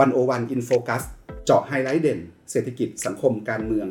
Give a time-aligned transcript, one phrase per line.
[0.00, 1.02] One O One In Focus
[1.44, 3.88] เจาะไฮไลท์เด่น เศรษฐกิจสังคมการเมือง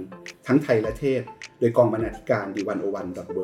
[0.47, 1.21] ทั้งไทยและเทศ
[1.59, 3.37] โดยกองบรรณาธิการดีวันโอวันดอทเว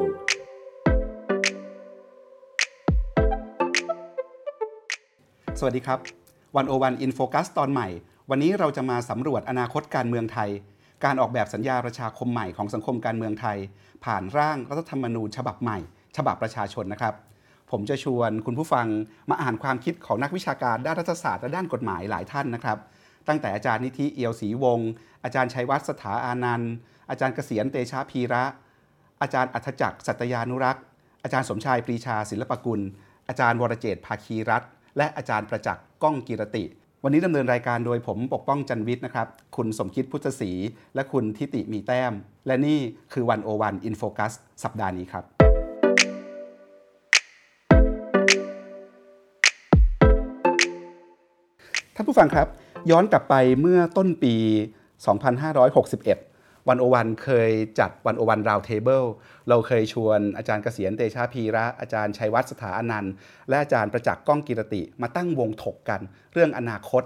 [5.60, 6.00] สวัสดีครับ
[6.56, 7.88] วันโอวันอินโฟกัสตอนใหม่
[8.30, 10.50] วันนี้เราจะมาสำรวจอนาคตการเมืองไทย
[11.04, 13.58] การออกแบบสัญญาประชาคมใหม่ของสังคมการเมืองไทย
[14.06, 15.78] ผ่านร่างรัฐธรรมนูญฉบับใหม่
[16.18, 17.14] ฉบับประชาชนนะครับ
[17.72, 18.88] ผมจะชวนคุณผู้ฟัง
[19.30, 22.78] มาอ่านความคิดของนักวิชาการด้านรัฐศาสตร์และด้านกฎหมายหลายท่านนะครับ
[23.28, 24.90] ตั้งแต่อาจารย์นิธิเอียวศรีวงศ์
[25.24, 26.72] อาจารย์ชัยวัฒน์สถาอานันต์
[27.10, 28.44] อาจารย์เกษียณเตชะพีระ
[29.22, 30.84] อาจารย์อัธจักรสัตยานุรักษ์
[31.24, 32.82] อาจารย์สมชายปรีชาศิลปกุล
[33.28, 36.64] อาจารย์วรเจตภาคีรัตน์และอาจารย์ประจักษ์ก้องกิรติ
[37.04, 40.52] วันนี้ดำเนินรายการโดยผมปกป้องจันวิทย์นะครับ คุณสมคิดพุทธศรี
[40.96, 42.14] และคุณทิติมีแต้ม
[42.48, 42.80] และนี่
[43.14, 44.32] คือ One O One In Focus
[44.64, 45.37] สัปดาห์นี้ครับ
[52.00, 52.48] ท่านผู้ฟังครับ
[52.92, 54.36] ย้อนกลับไปเมื่อต้นปี
[55.72, 59.04] 2561 One O One เคยจัด One O One Round Table
[59.50, 63.14] เราเคยชวนอาจารย์เกษียร เตชะพีระ อาจารย์ชัยวัฒน์สถาอนันต์
[63.50, 66.02] และอาจารย์ประจักษ์ก้องกิรติ มาตั้งวงถกกัน
[66.34, 67.04] เรื่องอนาคต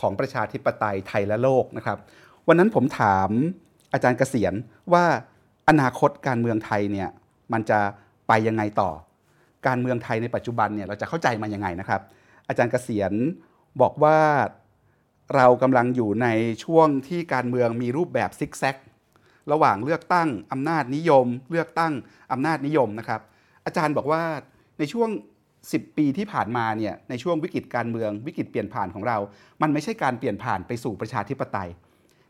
[0.00, 1.98] ของประชาธิปไตยไทยและโลกนะครับ
[2.48, 3.28] วันนั้นผมถาม
[3.92, 4.54] อาจารย์เกษียณ
[4.92, 5.04] ว่า
[5.68, 7.08] อนาคตการเมืองไทยเนี่ย
[7.52, 7.80] มันจะ
[8.28, 8.90] ไปยังไงต่อ
[9.66, 12.00] การเมืองไทยในปัจจุบันเนี่ยเราจะเข้าใจมันยังไงนะครับ
[12.48, 13.12] อาจารย์เกษียณ
[13.80, 14.18] บอกว่า
[15.34, 16.28] เรากำลังอยู่ใน
[16.64, 18.76] ช่วงที่การเมืองมีรูปแบบซิกแซก
[19.52, 21.92] ระหว่างเลือกตั้งอำนาจนิยม เลือกตั้ง
[22.32, 23.20] อำนาจนิยมนะครับ
[23.64, 24.22] อาจารย์บอกว่า
[24.78, 25.08] ในช่วง
[25.54, 29.18] 10 ปีที่ผ่านมาเนี่ยในช่วงวิกฤตการเมือง วิกฤตเปลี่ยนผ่านของเรา
[29.62, 31.68] มันไม่ใช่การเปลี่ยนผ่านไปสู่ประชาธิปไตย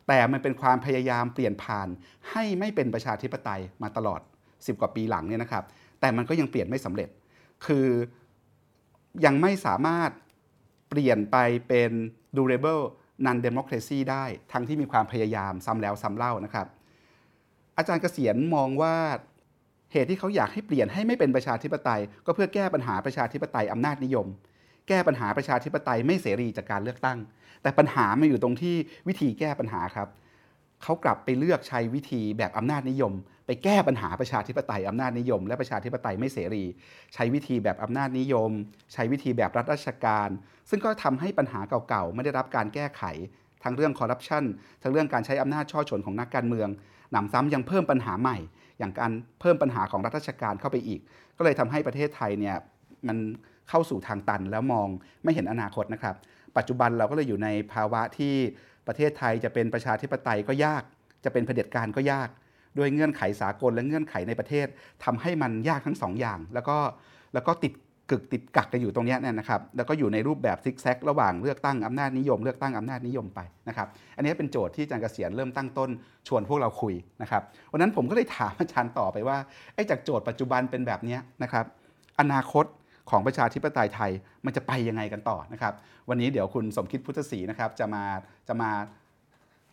[0.08, 1.88] แต่มันเป็นความพยายามเปลี่ยนผ่าน
[2.30, 5.64] ให้ไม่เป็นประชาธิปไตยมาตลอด 10 กว่าปีหลังเนี่ยนะครับ
[6.00, 7.08] แต่มันก็ยังเปลี่ยนไม่สำเร็จ
[7.66, 7.86] คือ
[9.24, 10.10] ยังไม่สามารถ
[10.90, 11.36] เปลี่ยนไป
[11.68, 11.90] เป็น
[12.36, 12.82] durable
[13.26, 16.66] non democracy ได้ทั้งที่มีความพยายามซ้ำแล้วซ้ำเล่านะครับ
[17.76, 18.96] อาจารย์เกษียณมองว่า
[19.92, 24.26] เหตุที่เขาอยากให้เปลี่ยนให้ไม่เป็นประชาธิปไตย ก็เพื่อแก้ปัญหาประชาธิปไตยอำนาจนิยม
[24.88, 27.18] แก้ปัญหาประชาธิปไตยไม่เสรีจากการเลือกตั้ง
[27.62, 28.76] แต่ปัญหามาอยู่ตรงที่
[29.08, 30.08] วิธีแก้ปัญหาครับ
[30.82, 33.12] เขากลับไปเลือกใช้วิธีแบบอำนาจนิยม
[33.50, 36.64] ไปแก้ปัญหาประชาธิปไตยอำนาจนิยม และประชาธิปไตยไม่เสรี
[37.14, 38.50] ใช้วิธีแบบอำนาจนิยม
[38.92, 40.28] ใช้วิธีแบบรัฐราชการ
[40.70, 43.02] ซึ่งก็ทำให้ปัญหาเก่าๆไม่ได้รับการแก้ไข
[43.62, 44.44] ทั้งเรื่องคอร์รัปชัน
[44.82, 46.68] ทั้งเรื่องการใช้อำนาจช่อชนของนักการเมือง
[47.12, 48.38] หนำซ้ำยังเพิ่มปัญหาใหม่
[48.78, 51.00] อย่างการเพิ่มปัญหาของรัฐราชการเข้าไปอีก
[51.36, 52.56] ก็เลยทำให้ประเทศไทยเนี่ย
[53.08, 53.18] มัน
[53.68, 54.88] เข้าสู่ทางตันแล้วมอง
[55.24, 56.16] ไม่เห็นอนาคตนะครับ
[56.56, 58.34] ปัจจุบันเราก็เลยอยู่ในภาวะที่
[58.86, 60.82] ประเทศไทยจะเป็นประชาธิปไตยก็ยาก
[61.24, 62.28] จะเป็นเผด็จการก็ยาก
[62.78, 64.66] ด้วยเงื่อนไขสากลและเงื่อนไขในประเทศ
[65.04, 66.76] ทำให้มันยากทั้งสองอย่าง แล้วก็
[67.34, 67.72] แล้วก็ติด
[68.10, 75.90] กึกติดกักกันอยู่ตรงนี้เนี่ยนะครับแล้วก็อยู่ในรูปแบบซิกแซกระหว่างเลือกตั้งอำนาจนิยม เลือกตั้งอำนาจนิยมไปนะครับอันนี้เป็นโจทย์ที่อาจารย์เกษียณเริ่มตั้งต้น
[76.28, 77.42] ชวนพวกเราคุยนะครับ
[77.72, 79.36] วันนั้นผมก็เลยถามอาจารย์ต่อไปว่า
[79.74, 81.64] ไอ้จากโจทย์ปัจจุบันเป็นแบบนี้นะครับ
[82.20, 82.64] อนาคต
[83.10, 84.10] ของประชาธิปไตยไทย
[84.44, 85.74] มันจะไปยังไงกันต่อนะครับ
[86.08, 88.04] วันนี้เดี๋ยวคุณสมคิดพุทธศรีนะครับจะมา
[88.48, 88.70] จะมา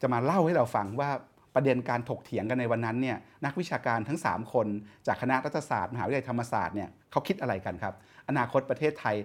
[0.02, 1.10] จะมาเล่าให้เราฟังว่า
[1.58, 4.68] ประเด็นการถกเถียงกันในวันนั้นเนี่ยนักวิชาการทั้ง 3 คน
[5.08, 7.94] จากคณะรัฐศาสตร์มหาวิทยาลัยธรรมศาสตร์เนี่ยเขาคิดอะไรกันครับ
[8.30, 9.16] อนาคตประเทศไทย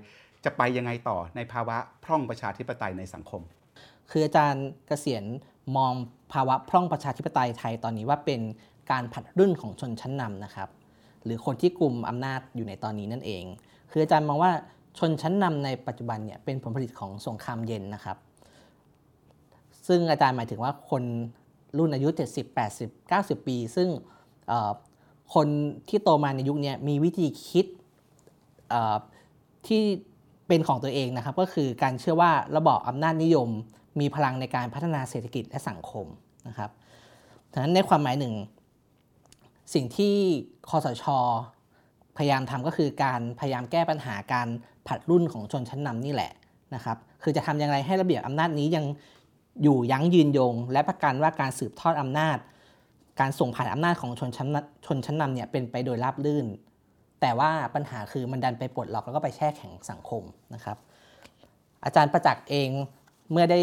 [0.44, 3.42] จะไปยังไงต่อในภาวะพร่องประชาธิปไตยในสังคม
[4.10, 5.24] คืออาจารย์เกษียณ
[5.76, 5.92] มอง
[6.32, 8.40] ภาวะพร่องประชาธิปไตยไทยตอนนี้ว่าเป็น
[8.90, 10.68] การผัดรุ่นของชนชั้นนำนะครับ
[11.24, 13.44] หรือคนที่กลุ่มอำนาจอยู่ในตอนนี้นั่นเอง
[13.90, 14.52] คืออาจารย์มองว่า
[14.98, 18.16] ชนชั้นนำในปัจจุบันเนี่ยเป็นผลผลิตของสงครามเย็นนะครับ
[19.88, 21.02] ซึ่งอาจารย์หมายถึงว่าคน
[21.78, 22.46] รุ่นอายุ 70
[22.78, 23.88] 80 90 ปี ซึ่ง
[25.34, 25.46] คน
[25.88, 27.66] ที่โตมาในยุคนี้มีวิธีคิด
[29.66, 29.82] ที่
[30.48, 33.48] เป็นของตัวเองนะครับ ก็คือการเชื่อว่าระบอบอำนาจนิยม
[34.00, 36.06] มีพลังในการพัฒนาเศรษฐกิจและสังคม
[36.48, 36.70] นะครับ
[37.52, 38.34] ดังนั้นในความหมายหนึ่ง
[39.74, 40.14] สิ่งที่
[40.68, 41.04] คอสช
[42.16, 44.48] พยายามทำก็คือการพยายามแก้ปัญหาการ
[44.86, 46.32] ผัดรุ่นของชนชั้นนำนี่แหละ
[46.74, 48.84] นะครับ คือจะทำอย่างไรให้ระเบียบอำนาจนี้ยัง
[49.62, 52.38] อยู่ยั้งยืนยง และประกันว่าการสืบทอดอำนาจ
[53.20, 54.48] การส่งผ่านอำนาจของชนชั้น
[54.86, 56.46] ชนชั้นนำเนี่ยเป็นไปโดยราบรื่น
[57.20, 60.22] แต่ว่าปัญหาคือมันดันไปปลดล็อกแล้วก็ไปแช่แข็งสังคม
[60.54, 60.76] นะครับ
[61.84, 62.68] อาจารย์ประจักษ์เอง
[63.32, 63.60] เมื่อได้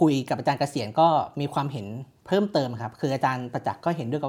[0.00, 1.08] คุยกับอาจารย์เกษียณก็
[1.40, 1.86] มีความเห็น
[2.26, 4.22] เพิ่มเติมครับ คืออาจารย์ประจักษ์ก็เห็นด้วย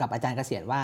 [0.00, 0.82] กับอาจารย์เกษียณว่า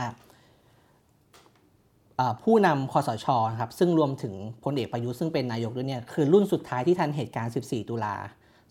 [2.42, 3.26] ผู้นำคอสช
[3.60, 4.34] ครับซึ่งรวมถึง
[4.64, 8.14] พลเอกประยุทธ์ซึ่งเป็นนายกด้วยเนี่ยคือรุ่นสุดท้ายที่ทันเหตุการณ์ 14 ตุลา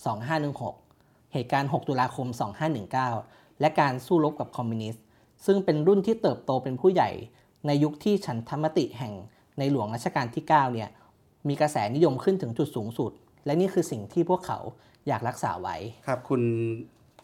[0.06, 2.28] 2516 เหตุการณ์ 6 ตุลาคม
[2.94, 5.04] 2519 และการสู้รบกับคอมมิวนิสต์
[5.46, 7.10] ซึ่งเป็นรุ่นที่เติบโตเป็นผู้ใหญ่
[7.68, 9.14] ในยุคที่ฉันธรรมติแห่ง
[9.60, 10.90] ในหลวงรัชกาลที่ 9 เนี่ย
[11.48, 13.12] มีกระแสนิยมขึ้นถึงจุดสูงสุด
[13.46, 14.60] และนี่คือสิ่งที่พวกเขา
[15.08, 15.76] อยากรักษาไว้
[16.08, 16.42] ครับคุณ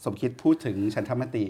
[0.05, 1.45] สมคิดพูดถึงฉันทรมติ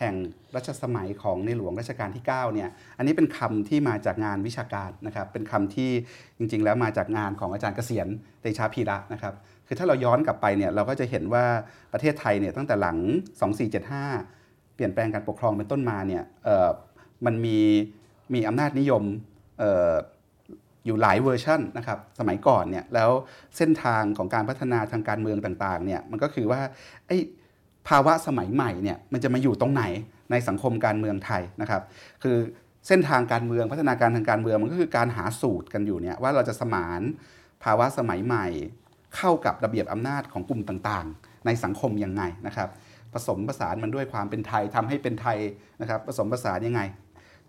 [0.00, 0.14] แห่ง
[0.54, 2.68] รัชสมัยของในหลวงรัชกาลที่9เนี่ย
[2.98, 5.90] อันนี้เป็นคำที่มาจากงานวิชาการนะครับ เป็นคำที่
[6.38, 8.08] จริงๆ แล้วมาจากงานของอาจารย์เกษียณ
[8.40, 9.34] เตชะพีระนะครับ
[9.68, 11.44] คือถ้าเราย้อนกลับไปเนี่ยเราก็จะเห็นว่า
[11.92, 12.98] ประเทศไทยเนี่ยตั้งแต่หลัง
[13.86, 16.22] 2475 เปลี่ยนแปลงการปกครองเป็นต้นมาเนี่ย
[17.26, 17.58] มันมี
[18.34, 19.02] มีอำนาจนิยม
[19.58, 19.92] เอ่อ
[20.86, 23.10] อยู่หลายเวอร์ชันนะครับสมัยก่อนเนี่ยแล้ว
[23.56, 26.60] เส้นทางของการพัฒนาทางการเมืองต่างๆเนี่ยมันก็คือว่า
[27.06, 27.16] ไอ้
[27.88, 29.84] ภาวะสมัยใหม่เนี่ยมันจะมาอยู่ตรงไหน
[30.30, 31.82] ในสังคมการเมืองไทยนะครับ
[32.22, 32.36] คือ
[32.88, 37.00] เส้นทางการเมืองพัฒนาการทางการเมืองมันก็คือการหาสูตรกันอยู่เนี่ยว่าเราจะสมาน
[37.64, 38.46] ภาวะสมัยใหม่
[39.16, 42.68] เข้ากับระเบียบอำนาจของกลุ่มต่างๆ ในสังคมยังไงนะครับ
[43.12, 45.38] ผสมผสานมันด้วยความเป็นไทยทำให้เป็นไทย
[45.80, 46.80] นะครับ ผสมผสานยังไง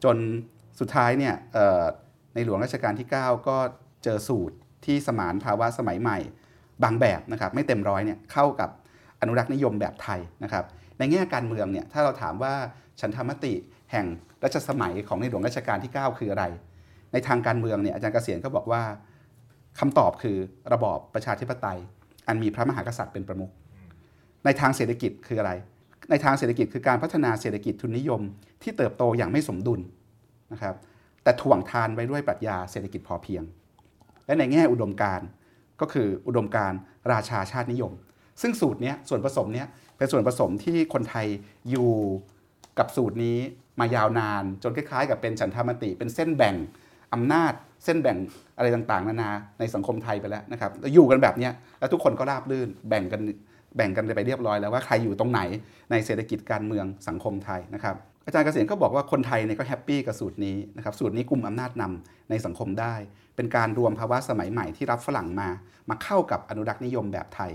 [0.04, 0.18] จน
[0.80, 1.34] สุดท้ายเนี่ย
[2.34, 3.58] ในหลวงรัชกาลที่ 9 ก็
[4.04, 6.18] เจอสูตรที่สมานภาวะสมัยใหม่
[6.84, 8.70] บางแบบนะครับไม่เต็มร้อยเนี่ยเข้ากับ
[9.22, 10.66] อนุรักษ์นิยมแบบไทยนะครับ
[11.00, 12.54] ในแง่การเมืองเนี่ยถ้าเราถามว่า
[13.00, 13.54] ฉันธรรมติ
[13.92, 14.06] แห่ง
[14.44, 16.46] รัชสมัยของในหลวงรัชกาลที่ 9 คืออะไร
[17.14, 18.84] ในทางการเมืองเนี่ยอาจารย์เกษียณก็บอกว่า
[19.80, 20.38] คำตอบคือ
[20.74, 21.80] ระบอบประชาธิปไตย
[22.28, 23.52] อันมีพระมหากษัตริย์เป็นประมุข
[24.46, 25.52] ในทางเศรษฐกิจคืออะไร
[26.12, 28.22] ในทางเศรษฐกิจคือการพัฒนาเศรษฐกิจทุนนิยม
[28.64, 29.80] ที่เติบโตอย่างไม่สมดุล
[30.54, 30.76] นะครับ
[31.24, 33.44] แต่ถ่วงทานไว้ด้วยปรัชญาเศรษฐกิจพอเพียง
[34.26, 35.22] และในแง่อุดมการ
[35.82, 36.74] ก็คืออุดมการ
[37.12, 37.94] ราชาชาตินิยม
[38.42, 39.64] ซึ่งสูตรนี้ส่วนผสมนี้
[39.98, 41.28] เป็นส่วนผสมที่คนไทย
[41.70, 41.92] อยู่
[42.80, 43.38] กับสูตรนี้
[43.80, 46.56] มายาวนาน จนคล้ายๆ กับเป็นฉันทามติ เป็นเส้นแบ่ง
[47.14, 47.54] อำนาจ
[47.84, 48.18] เส้นแบ่ง
[48.58, 49.30] อะไรต่างๆ นานา
[49.60, 51.50] ในสังคมไทยไปแล้วนะครับอยู่กันแบบนี้
[51.80, 53.22] แล้วทุกคนก็ราบรื่นแบ่งกัน
[53.78, 55.42] แบ่งกันไปเรียบร้อยแล้วว่าใครอยู่ตรงไหน
[55.92, 57.96] ในเศรษฐกิจการเมืองสังคมไทยนะครับ
[58.26, 62.96] อาจารย์เกษียรก็บอกว่าคนไทยเนี่ยก็ happy กับสูตรนี้นะครับสูตรนี้กลุ่มอำนาจนำในสังคมได้
[63.36, 65.50] เป็นการรวมภาวะสมัยใหม่ที่รับฝรั่งมา
[65.90, 67.52] มาเข้ากับอนุรักษ์นิยมแบบไทย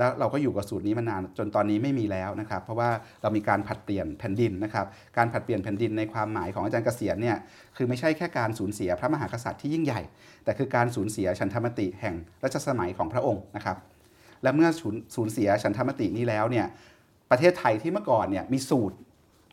[0.00, 2.90] แล้วเราก็อยู่กับสูตรนี้มานานจนตอนนี้ไม่มีแล้วนะครับเพราะว่า
[3.22, 4.86] เรามีการผัดเปลี่ยนแผ่นดินนะครับ
[5.16, 7.36] การผัดเปลี่ยนแผ่นดินในความหมายของอาจารย์เกษียณเนี่ย
[7.76, 10.00] คือไม่ใช่แค่การสูญเสียพระมหากษัตริย์ที่ยิ่งใหญ่
[10.44, 12.14] แต่คือการสูญเสียฉันทามติแห่ง
[12.44, 13.76] รัชสมัยของพระองค์นะครับ
[14.42, 14.68] และเมื่อ
[15.16, 16.66] สูญเสียฉันทามตินี้แล้วเนี่ย
[17.30, 18.96] ประเทศไทยที่เมื่อก่อนเนี่ยมีสูตร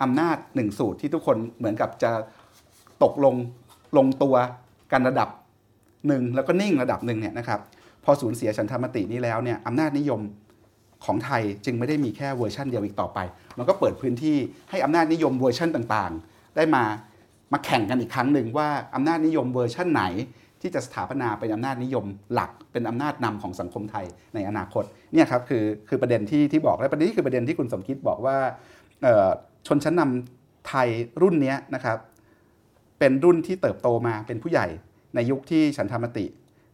[0.04, 2.12] อำนาจหนึ่งสูตรที่ทุกคนเหมือนกับจะ
[3.04, 3.36] ตกลง
[3.98, 4.36] ลงตัว
[4.92, 5.30] กันระดับ
[6.08, 7.60] หนึ่งแล้วก็นิ่งระดับหนึ่งเนี่ยนะครับ
[8.08, 10.22] พอสูญเสียฉันทามตินี้แล้วเนี่ยอำนาจนิยม
[11.06, 13.20] ของไทยจึงไม่ได้มีแค่เวอร์ชันเดียวอีกต่อไป
[13.58, 14.38] มันก็เปิดพื้นที่
[14.70, 16.84] ให้อำนาจนิยมเวอร์ชันต่างๆ ได้มา
[17.54, 20.04] มาแข่งกันอีกครั้งหนึ่งว่าอำนาจนิยมเวอร์ชันไหน
[20.62, 24.06] ที่จะสถาปนาเป็นอำนาจนิยมหลักเป็นอำนาจนำของสังคมไทย
[24.36, 24.84] ในอนาคต
[25.14, 28.38] เนี่ยครับคือคือประเด็นที่ที่บอกและประเด็นนี้คือประเด็นที่คุณสมคิดบอกว่า
[29.68, 30.88] ชนชั้นนำไทย
[31.22, 31.98] รุ่นนี้นะครับ
[33.00, 34.68] เป็นรุ่นที่เติบโตมาเป็นผู้ใหญ่
[35.16, 36.26] ในยุคที่ฉันทามติ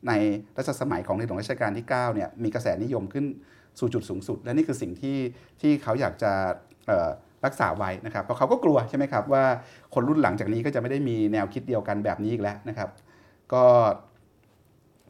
[0.07, 0.11] ใน
[0.57, 3.25] รัชสมัยของในหลวงรัชกาลที่9เนี่ยมีกระแสนิยมขึ้น
[3.79, 5.17] สู่จุดสูงสุด และนี่คือสิ่งที่
[5.61, 6.31] ที่เขาอยากจะ
[7.45, 9.43] รักษาไว้นะครับเพราะเขาก็กลัวใช่ไหมครับว่า
[9.93, 12.89] คนรุ่นหลังจากนี้ก็จะไม่ได้มีแนวคิดเดียวกันแบบนี้อีกแล้วนะครับ
[13.53, 13.63] ก็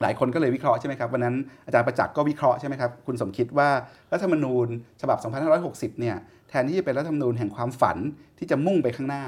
[0.02, 1.36] หลายคนก็เลยวิเคราะห์ใช่ไหมครับวันนั้น
[1.66, 3.70] อาจารย์ประจักษ์ก็วิเคราะห์ใช่ไหมครับคุณสมคิดว่า
[4.14, 4.68] รัฐธรรมนูญ
[5.02, 5.18] ฉบับ
[5.60, 6.16] 2560 เนี่ย
[6.50, 7.98] แทนที่จะเป็นรัฐธรรมนูญแห่งความฝัน
[8.38, 9.24] ที่จะมุ่งไปข้างหน้า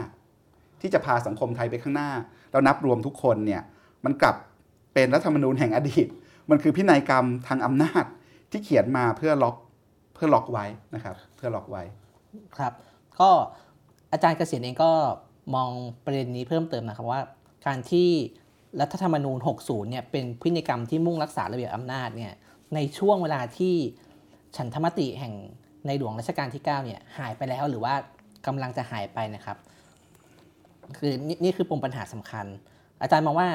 [0.82, 2.10] ที่จะพาสังคมไทยไปข้างหน้า
[2.52, 3.62] แล้วนับรวมทุกคนเนี่ย
[4.06, 4.36] มันกลับ
[4.96, 6.08] เป็นรัฐธรรมนูญแห่งอดีต
[6.50, 8.06] มันคือพินัยกรรมทางอำนาจ
[8.52, 9.56] ที่เขียนมาเพื่อล็อก
[10.14, 11.84] เพื่อล็อกไว้นะครับเพื่อล็อกไว้
[12.58, 12.74] ครับ
[13.20, 13.30] ก็
[14.12, 14.92] อาจารย์เกษียณเองก็
[15.56, 15.70] มอง
[16.06, 17.22] ประเด็นนี้เพิ่มเติมนะครับว่า
[17.66, 18.10] การที่
[18.82, 22.34] รัฐธรรมนูญ 60 เนี่ยเป็นพินัยกรรมที่มุ่งรักษาระเบียบอำนาจเนี่ย
[22.76, 23.76] ในช่วงเวลาที่
[24.58, 25.34] ฉันธรรมติแห่ง
[25.88, 27.94] ในหลวงรัชกาลที่ 9 เนี่ยหายไปแล้วหรือว่า
[28.46, 29.58] กำลังจะหายไปนะครับ
[30.98, 32.46] คือนนี่คือปมปัญหาสำคัญ
[33.02, 33.50] อาจารย์มองว่า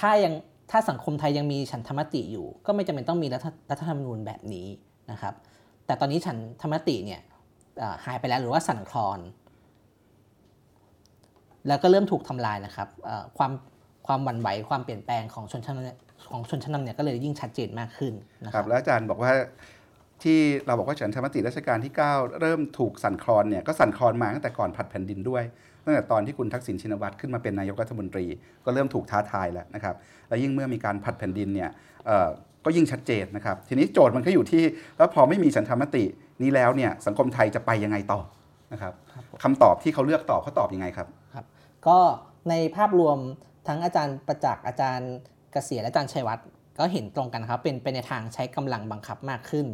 [0.00, 0.34] ถ้ายัง
[0.70, 4.66] ถ้าสังคมไทยยังมีฉันธรรมติอยู่ ก็ไม่จำเป็นต้องมีรัฐรัฐธรรมนูญแบบนี้
[5.10, 5.34] นะครับ
[5.86, 7.20] แต่ตอนนี้ฉันธรรมติเนี่ย
[8.04, 9.20] หายไปแล้วหรือว่าสั่นคลอน
[11.68, 12.88] แล้วก็เริ่มถูกทำลายนะครับ
[13.38, 13.52] ความ
[14.06, 15.76] ความหวั่นไหวความเปลี่ยนแปลงของชนชั้น
[16.30, 18.12] ของชนชั้นนำเนี่ยก็เลยยิ่งชัดเจนมากขึ้น
[18.44, 19.32] นะครับบแล้วอาจารย์บอกว่า
[20.22, 25.44] ที่เราบอกว่าฉันธรรมติรัชกาลที่ 9 เริ่มถูกสั่นคลอนเนี่ยก็สั่นคลอนมาตั้งแต่ก่อนผัดแผ่นดินด้วย
[25.86, 28.24] ตั้งแต่ตอนที่คุณทักษิณชินวัตรขึ้นมาเป็นนายกรัฐมนตรี
[28.64, 29.94] ก็เริ่มถูกท้าทายแล้วนะครับ
[30.28, 31.70] แล้วยิ่งเมื่อมีการผัดแผ่นดินเนี่ย
[32.06, 32.28] เอ่อ
[32.64, 34.62] ก็ยิ่งชัดเจนนะครับทีนี้โจทย์มันก็อยู่ที่
[34.96, 36.04] แล้วพอไม่มีฉันธรรมติ
[36.42, 38.20] นี้แล้วเนี่ยสังคมไทยจะไปยังไงต่อ
[38.72, 41.08] นะครับครับผมคำตอบที่เขาเลือกตอบเขาตอบยังไงครับ
[41.86, 41.98] ก็
[42.50, 43.18] ในภาพรวม
[43.68, 45.12] ทั้งอาจารย์ประจักษ์อาจารย์
[45.52, 46.46] เกษียณและอาจารย์ชัยวัฒน์
[46.78, 49.66] ก็เห็นตรงกันนะครับเป็นเป็นในทางใช้กำลังบังคับมากขึ้น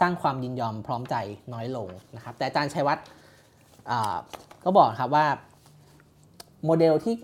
[0.00, 1.16] สร้างความยินยอมพร้อมใจ
[1.52, 3.04] น้อยลงนะครับแต่อาจารย์ชัยวัฒน์
[3.90, 4.16] อ่า
[4.66, 5.26] ก็บอกครับว่า
[6.64, 7.14] โมเดลที่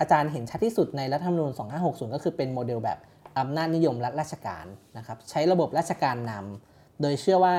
[0.00, 1.50] อาจารย์เห็นชัดที่สุดในรัฐธรรมนูญ
[1.82, 2.98] 2560 ก็คือเป็นโมเดลแบบ
[3.38, 4.66] อำนาจนิยมรัฐราชการ
[4.98, 7.56] นะครับใช้ระบบราชการนำโดยเชื่อว่า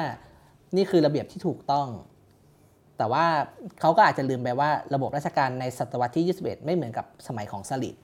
[0.76, 1.88] นี่คือระเบียบที่ถูกต้อง
[2.98, 3.26] แต่ว่า
[3.80, 7.96] เขาก็อาจจะลืมไปว่าระบบราชการในศตวรรษที่ 21 ไม่เหมือนกับสมัยของสลิด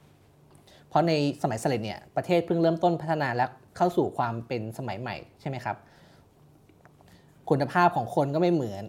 [0.90, 1.12] เพราะใน
[1.44, 3.46] สมัยสลิดเนี่ยประเทศเพิ่งเริ่มต้นพัฒนาและ
[3.78, 5.78] เข้าสู่ความเป็นสมัยใหม่ใช่ไหมครับ
[7.50, 8.84] คุณภาพของคนก็ไม่เหมือน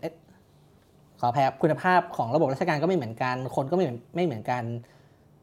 [1.20, 3.84] ขออภัยครับคุณภาพของระบบราชการก็ไม่เหมือนกัน คนก็ไม่
[4.16, 4.62] ไม่เหมือนกัน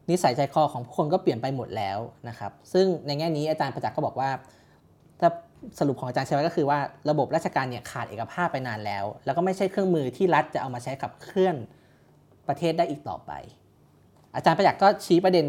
[0.10, 1.98] นิสัยใจคอของผู้คนก็เปลี่ยนไปหมดแล้ว
[2.30, 4.30] นะครับ ซึ่งในแง่นี้อาจารย์ประจักษ์ก็บอกว่า
[5.20, 5.30] ถ้า
[5.80, 6.80] สรุปของอาจารย์เชวัก็คือว่า
[7.10, 11.56] ระบบราชการเนี่ยขาดเอกภาพไปนานแล้ว แล้วก็ไม่ใช่เครื่องมือที่รัฐจะเอามาใช้ขับเคลื่อน
[12.48, 13.32] ประเทศได้อีกต่อไป
[14.36, 15.46] อาจารย์ประจักษ์ก็ชี้ประเด็น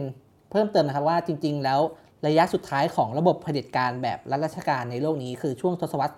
[0.50, 1.80] เพิ่มเติมนะครับว่าจริง ๆ แล้ว
[2.26, 6.14] ระยะสุดท้ายของระบบเผด็จการแบบรัฐราชการในโลกนี้คือช่วงทศวรรษ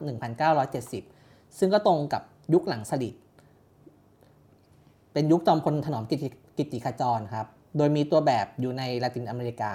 [0.76, 2.22] 1970 ซึ่งก็ตรงกับ
[2.54, 3.14] ยุคหลังสลิด
[5.18, 7.46] เป็นยุคจอมพลถนอมกิติขจรครับ
[7.76, 9.72] โดยมีตัวแบบอยู่ในลาตินอเมริกา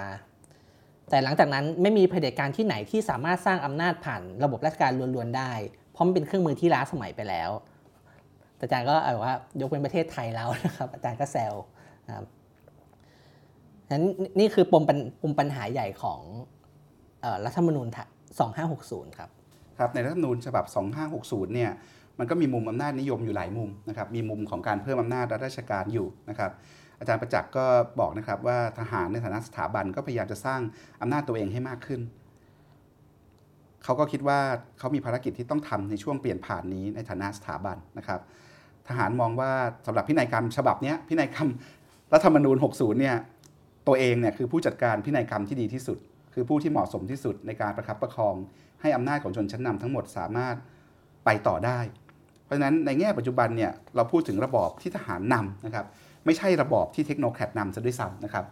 [1.10, 5.52] แต่หลังจากนั้นไม่มีเผด็จการที่ไหนที่สามารถสร้างอำนาจผ่านระบบราชการล้วนๆได้
[5.92, 7.50] เพราะมันเป็นเครื่องมือที่ล้าสมัยไปแล้ว
[8.60, 11.54] อาจารย์ก็เอาว่ายกเป็นประเทศไทยแล้วนะครับ อาจารย์ก็แซว
[12.06, 12.26] นะครับ
[13.90, 14.04] นั้น
[14.38, 14.82] นี่คือปม
[15.22, 16.20] ปมปัญหาใหญ่ของ
[17.44, 17.88] รัฐธรรมนูญ
[18.52, 19.30] 2560 ครับ
[19.78, 20.64] ครับ ในรัฐธรรมนูญฉบับ
[21.10, 21.70] 2560 เนี่ย
[22.18, 26.50] มันก็มีมุมอำนาจนิยมอยู่หลายมุมนะครับ มีมุมของการเพิ่มอำนาจรัฐราชการอยู่นะครับ
[26.98, 27.64] อาจารย์ประจักษ์ก็
[28.00, 30.60] บอกนะครับว่าทหารในฐานะสถาบันก็พยายามจะสร้าง
[31.00, 32.00] อำนาจตัวเองให้มากขึ้น
[33.84, 34.38] เขาก็คิดว่า
[34.78, 38.20] เขามีภารกิจที่ต้องทำในช่วงเปลี่ยนผ่านนี้ในฐานะสถาบันนะครับ
[38.88, 39.50] ทหารมองว่า
[39.86, 41.48] สำหรับพินัยกรรมฉบับนี้พินัยกรรม
[42.12, 43.16] รัฐธรรมนูญ 60 เนี่ย
[43.86, 45.98] ตัวเองเนี่ยคือผู้จัดการพินัยกรรมที่ดีที่สุด
[46.34, 48.34] คือผู้ที่เหมาะสมที่สุดในการประคับประคอง
[48.80, 50.56] ให้อำนาจของชนชั้นนำทั้งหมดสามารถ
[51.24, 51.78] ไปต่อได้
[52.44, 55.86] เพราะฉะนั้นในแง่ปัจจุบันเนี่ยเราพูดถึงระบอบที่ทหารนำนะครับ
[56.26, 58.44] ไม่ใช่ระบอบที่เทคโนแครดนำซะด้วยซ้ำนะครับ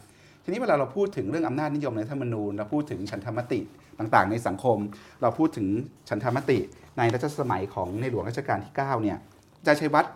[0.45, 3.61] ทีนี้เวลาเราพูดถึงเรื่องอำนาจนิยมในธรรมนูญเราพูดถึงฉันทามติ
[3.99, 4.79] ต่างๆ ในสังคม
[5.23, 5.67] เราพูดถึง
[6.09, 6.59] ฉันทามติ
[6.99, 9.19] ในรัชสมัยของในหลวงรัชกาลที่9เนี่ย
[9.67, 10.13] จารย์ชัยวัฒน์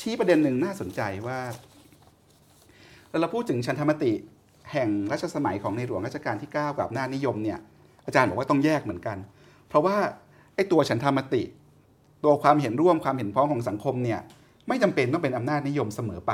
[0.00, 1.38] ชี้ประเด็นหนึ่งน่าสนใจว่า
[3.20, 4.12] เราพูดถึงฉันทามติ
[4.72, 7.58] แห่งรัชสมัยของในหลวงรัชกาลที่ 9 กับหน้านิยมเนี่ย
[8.06, 9.16] อาจารย์บอกว่าต้องแยกเหมือนกัน
[9.68, 9.96] เพราะว่า
[10.54, 11.42] ไอ้ตัวฉันทามติ
[12.26, 14.20] ตัวความเห็นร่วมความเห็นพ้องของสังคมเนี่ย
[14.68, 16.32] ไม่จำเป็นต้องเป็นอำนาจนิยมเสมอไป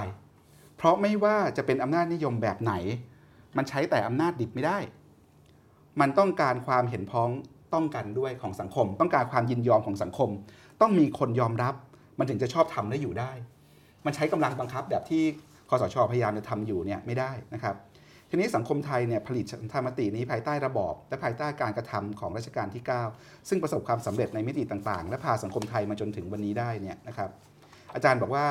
[0.77, 2.73] เพราะไม่ว่าจะเป็นอำนาจนิยมแบบไหน
[3.57, 4.79] มันใช้แต่อำนาจดิบไม่ได้
[6.01, 7.31] มันต้องการความเห็นพ้อง
[7.75, 10.31] ต้องกันด้วยของสังคม ต้องการความยินยอมของสังคม
[10.81, 11.75] ต้องมีคนยอมรับ
[12.19, 13.33] มันถึงจะชอบทำได้อยู่ได้
[14.05, 15.23] มันใช้กำลังบังคับแบบที่
[15.69, 17.75] คอสชพยายามจะทำอยู่เนี่ยไม่ได้นะครับ
[18.35, 22.83] ทีนี้สังคมไทยเนี่ยผลิตธรรมตินี้ภายใต้ระบอบ และภายใต้การกระทำของรัชกาลที่
[23.15, 27.31] 9 ซึ่งประสบความสำเร็จในมิติต่างๆ และพาสังคมไทยมาจนถึงวันนี้ได้เนี่ยนะครับ
[27.95, 28.47] อาจารย์บอกว่า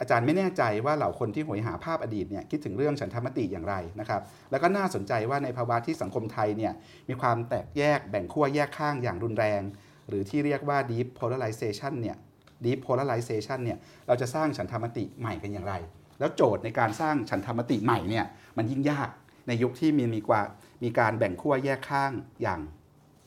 [0.00, 6.72] อาจารย์ไม่แน่ใจว่าเหล่าคนที่หวยหาภาพอดีตเนี่ยคิดถึงเรื่องฉันทามติอย่างไรนะครับแล้วก็น่าสนใจว่าในภาวะที่สังคมไทยเนี่ย
[7.08, 9.62] มีความแตกแยกแบ่งขั้วแยกข้างอย่างรุนแรง
[10.08, 12.16] หรือที่เรียกว่า deep polarization เนี่ย
[12.64, 15.74] deep polarization เนี่ยเราจะสร้างฉันทามติใหม่กันอย่างไร
[16.20, 18.24] แล้วโจทย์ในการสร้างฉันทามติใหม่เนี่ย
[18.56, 19.08] มันยิ่งยาก
[19.46, 20.40] ในยุคที่มีมีกว่า
[20.82, 22.12] มีการแบ่งขั้วแยกข้าง
[22.42, 22.60] อย่าง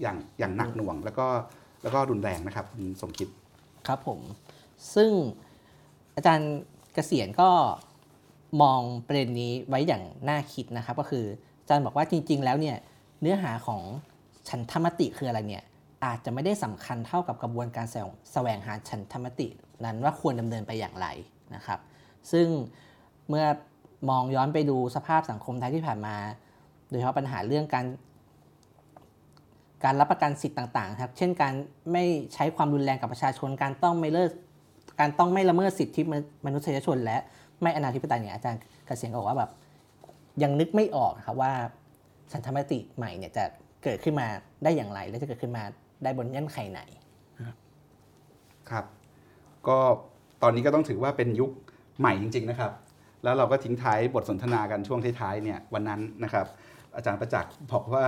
[0.02, 1.28] อย่างอย่างหนักหน่วง แล้วก็
[1.84, 3.28] แล้วก็รุนแรงนะครับคุณสมคิด
[3.88, 4.20] ครับผม
[4.96, 5.12] ซึ่ง
[6.16, 6.52] อาจารย์
[6.94, 7.50] เกษียณก็
[8.62, 11.26] มองประเด็นนี้ไว้อย่างน่าคิดนะครับ ก็คือ
[11.62, 12.78] อาจารย์บอกว่าจริง ๆ แล้วเนี่ย
[13.22, 13.82] เนื้อหาของ
[14.50, 15.64] ฉันธรรมติคืออะไรเนี่ย
[16.06, 17.88] อาจจะไม่ได้สำคัญเท่ากับกระบวนการ
[18.34, 19.48] แสวงหาฉันธรรมติ
[19.86, 21.08] นั้นว่าควรดำเนินไปอย่างไร
[21.56, 21.80] นะครับ
[22.32, 22.48] ซึ่ง
[23.30, 23.46] เมื่อ
[24.10, 26.16] มองย้อนไปดูสภาพสังคมไทยที่ผ่านมา
[26.90, 27.86] โดยเฉพาะปัญหาเรื่องการ
[29.84, 31.54] การรับประกันสิทธิ์ต่างๆ ครับ เช่นการ
[31.92, 32.04] ไม่
[32.34, 34.32] ใช้ความรุนแรงกับประชาชน การต้องไม่เลิก
[35.00, 36.02] การต้องไม่ละเมิดสิทธิ
[36.46, 37.18] มนุษยชน และ
[37.62, 39.52] ไม่อนาธิปไตยเนี่ยอาจารย์เกษียณก็บอกว่าแบบ
[40.44, 41.54] ยังนึกไม่ออกครับว่า
[42.32, 43.44] สันธรรมติใหม่เนี่ยจะ
[43.84, 44.28] เกิดขึ้นมา
[44.64, 45.64] ได้อย่างไร และจะเกิดขึ้นมา
[46.04, 46.82] ได้บนเงื่อนไขไหน
[48.70, 48.86] ครับ
[49.68, 49.78] ก็
[50.42, 51.52] ตอนนี้ก็ต้องถือว่าเป็นยุค
[52.00, 52.72] ใหม่จริง ๆนะครับ
[53.24, 56.46] แล้วเราก็ทิ้งท้ายบทสนทนากันช่วงท้ายๆเนี่ยวันนั้นนะครับ
[56.96, 58.08] อาจารย์ประจักษ์บอกว่า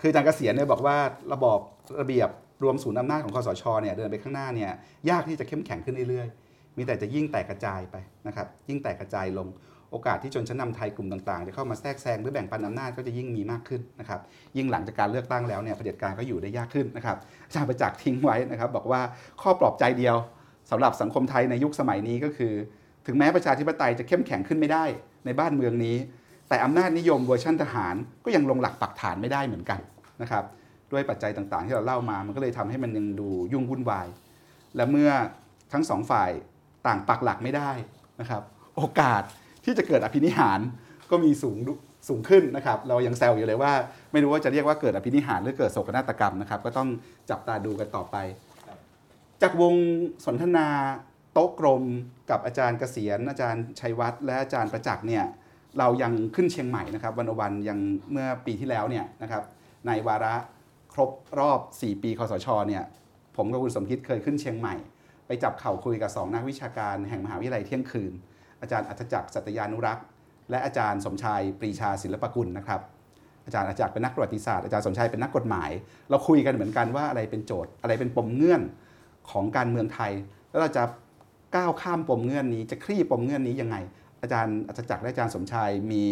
[0.00, 0.96] คืออาจารย์เกษียณเนี่ยบอกว่า
[1.32, 1.58] ระบอบ
[2.00, 2.30] ระเบียบ
[2.62, 4.70] รวมศูนย์อำนาจของคอสชเนี่ยเดินไปข้างหน้าเนี่ย
[5.10, 7.96] ยากที่จะเข้มแข็งขึ้นเรื่อยๆ มีแต่จะยิ่งแตกกระจายไป
[8.26, 9.48] นะครับ ยิ่งแตกกระจายลง
[9.90, 14.20] โอกาสที่ชนชั้นนาไทยกลุ่มต่างๆจะเข้ามาแทรกแซงหรือแบ่งปันอำนาจก็จะยิ่งมีมากขึ้นนะครับ
[14.56, 19.00] ยิ่งหลังจากการเลือกตั้งแล้วเนี่ยเผด็จการก็อยู่ได้ยากขึ้นนะครับอาจารย์ประจักษ์ทิ้งไว้นะครับ บอกว่า
[19.42, 20.16] ข้อปลอบใจเดียว
[20.72, 22.52] สำหรับสังคมไทยในยุคสมัยนี้ก็คือ
[23.06, 24.84] ถึงแม้ประชาธิปไตยจะเข้มแข็งขึ้นไม่ได้
[25.24, 25.96] ในบ้านเมืองนี้
[26.48, 29.80] แต่อำนาจนิยมเวอร์ชันทหารก็ยังลงหลักปักฐานไม่ได้เหมือนกัน
[30.22, 30.44] นะครับ
[30.92, 34.06] ด้วยปัจจัยต่างๆ ที่เราเล่ามา มันก็เลยทำให้มันยังดูยุ่งวุ่นวาย
[34.76, 35.10] และเมื่อ
[35.72, 36.30] ทั้งสองฝ่าย
[36.86, 37.70] ต่างปักหลักไม่ได้
[38.20, 38.42] นะครับ
[38.76, 39.22] โอกาส
[39.64, 40.60] ที่จะเกิดอภินิหาร
[41.10, 41.56] ก็มีสูง
[42.08, 43.72] สูงขึ้นนะครับ เรายังแซวอยู่เลยว่า
[44.12, 46.88] ไม่รู้ว่าจะเรียกว่าเกิดอภินิหารหรือเกิดโศกนาฏกรรมนะครับ ก็ต้อง
[47.30, 48.16] จับตาดูกันต่อไป
[49.42, 49.74] จากวง
[50.26, 50.68] สนทนา
[51.32, 51.84] โต๊ะกลม
[52.30, 55.24] กับอาจารย์เกษียณอาจารย์ชัยวัฒน์และอาจารย์ประจักษ์เนี่ย
[55.78, 57.78] เรายังขึ้นเชียงใหม่นะครับวันวันยัง
[58.12, 59.42] เมื่อปีที่แล้วเนี่ยนะครับ
[59.86, 60.34] ในวาระ
[60.92, 62.82] ครบรอบ 4 ปีคอสชเนี่ย
[63.36, 64.74] ผมกับคุณสมคิดเคยขึ้นเชียงใหม่
[65.26, 68.12] ไปจับเข่าคุยกับสองนักวิชาการแห่งมหาวิทยาลัยเที่ยงคืน
[68.60, 70.04] อาจารย์อัจจักรสัตยานุรักษ์
[70.50, 72.80] และอาจารย์สมชายปรีชาศิลปกุลนะครับ
[73.46, 75.70] อาจารย์อาจักรเป็นนักประวัติศาสตร์อาจารย์สมชายเป็นนักกฎหมาย
[76.10, 78.62] เราคุยกันเหมือนกันว่าอะไรเป็นโจทย์อะไรเป็นปมเงื่อน
[79.30, 80.12] ของการเมืองไทย
[80.50, 80.82] แล้วเราจะ
[81.56, 83.76] ก้าวข้ามปมเงื่อนนี้ จะคลี่ปมเงื่อนนี้ยังไง
[84.22, 86.02] อาจารย์อาจารย์จักรและอาจารย์สมชายมี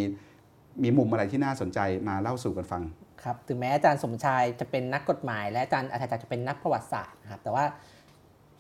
[0.83, 2.83] มีมุมอะไรที่น่าสนใจมาเล่าสู่กันฟัง
[3.23, 7.65] ครับถึงแม้อาจารย์สมชายจะเป็นนักกฎหมาย และอาจารย์อาจารย์จะเป็นนักประวัติศาสตร์นะครับแต่ว่า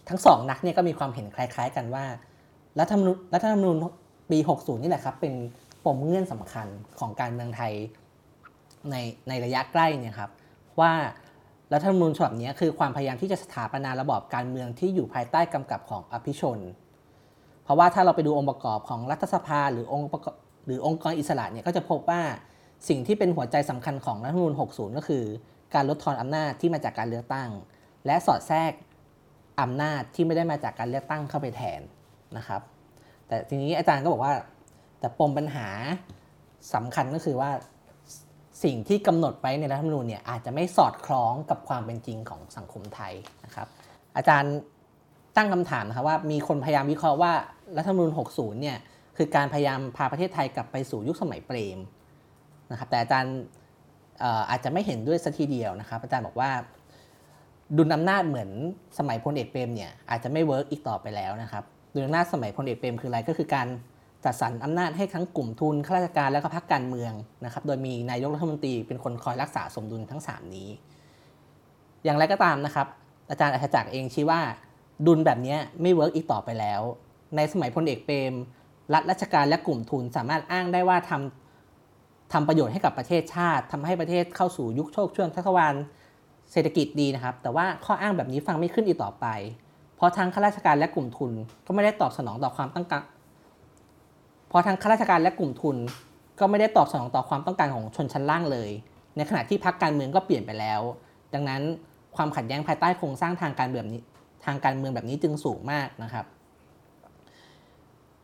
[0.08, 2.04] ทั้งสองนักเนี่ยก็มีความเห็นคล้าย ๆ กันว่า
[2.78, 3.76] รัฐธรรมนูญรัฐธรรมนูญ
[4.30, 5.34] ปี 60 นี่แหละครับ เป็น
[5.84, 6.66] ปมเงื่อนสำคัญ
[6.98, 7.72] ของการเมืองไทย
[8.90, 8.96] ใน
[9.28, 10.30] ในระยะใกล้เนี่ยครับ
[10.80, 10.92] ว่า
[11.72, 16.58] รัฐธรรมนูญฉบับนี้คือความพยายามที่จะสถาปนาระบอบการเมืองที่อยู่ภายใต้กำกับของอภิชน
[17.64, 20.34] เพราะว่าถ้าเราไปดูองค์ประกอบของรัฐสภาหรือองค์ประกอบ
[20.66, 22.20] หรือองค์กรอิสระเนี่ยก็จะพบว่า
[22.88, 25.24] สิ่งที่เป็นหัวใจสำคัญของรัฐธรรมนูญ 60 ก็คือ
[25.74, 27.50] การลดทอนอำนาจที่มาจากการเลือกตั้ง
[28.06, 28.72] และสอดแทรก
[29.60, 31.80] อำนาจที่ไม่ได้มาจากการเลือกตั้งเข้าไปแทน
[32.36, 32.62] นะครับ
[33.26, 34.34] แต่ทีนี้อาจารย์ก็บอกว่า
[35.00, 35.68] แต่ปมปัญหา
[36.74, 37.50] สำคัญก็คือว่า
[38.64, 43.12] สิ่งที่กำหนดไว้ในรัฐธรรมนูญเนี่ยอาจจะไม่สอดคล้องกับความเป็นจริงของสังคมไทย
[43.44, 43.68] นะครับ
[44.16, 44.54] อาจารย์
[45.36, 47.32] ตั้งคำถามนะครับว่ามีคนพยายามวิเคราะห์ว่า
[47.76, 48.78] รัฐธรรมนูญ 60 เนี่ย
[49.16, 51.78] คือการพยายามพาประเทศไทยกลับไปสู่ยุคสมัยเปรม
[52.70, 53.36] นะครับแต่อาจารย์
[54.50, 56.50] อาจจะไม่เห็นด้วยซะทีเดียวนะครับ อาจารย์บอกว่า
[57.76, 58.50] ดุลอำนาจเหมือน
[58.98, 61.64] สมัยพลเอกเปรมเนี่ยอาจจะไม่ work อีกต่อไปแล้วนะครับ
[61.94, 63.66] ดุลอำนาจสมัยพลเอกเปรมคืออะไรก็คือการ
[64.24, 67.12] จัดสรรอำนาจให้ทั้งกลุ่มทุนข้าราชการและก็พรรคการเมือง
[67.44, 70.68] นะครับ โดยมีนายกรัฐมนตรีเป็นคนคอยรักษาสมดุลทั้ง 3 นี้
[72.04, 72.86] อย่างไรก็ตามนะครับ
[73.30, 74.40] อาจารย์อรรถจักร์เองชี้ว่า
[75.06, 76.80] ดุลแบบนี้ไม่ work อีกต่อไปแล้ว
[77.36, 78.34] ในสมัยพลเอกเปรม
[78.94, 85.80] รัฐราชการและกลุ่มทุนสามารถอ้างได้ว่าทำทำประโยชน์ให้กับประเทศชาติทำให้ประเทศเข้าสู่ยุคโชติช่วงชัชวาล
[86.52, 89.26] เศรษฐกิจดีนะครับ แต่ว่าข้ออ้างแบบนี้ฟังไม่ขึ้นอีกต่อไป
[89.96, 91.32] เพราะทางข้าราชการและกลุ่มทุน
[91.66, 93.02] ก็ไม่ได้ตอบสนองต่อความต้องการ
[94.50, 95.76] พอทางข้าราชการและกลุ่มทุน
[96.40, 98.70] ก็ไม่ได้ตอบสนองต่อความต้องการของชนชั้นล่างเลย
[99.16, 100.80] ในขณะที่พรรคการเมืองก็เปลี่ยนไปแล้ว
[101.34, 101.62] ดังนั้น
[102.16, 104.02] ความขัดแย้งภายใต้โครงสร้างทางการเมืองนี้
[104.44, 106.26] ทางการเมืองแบบนี้จึงสูงมากนะครับ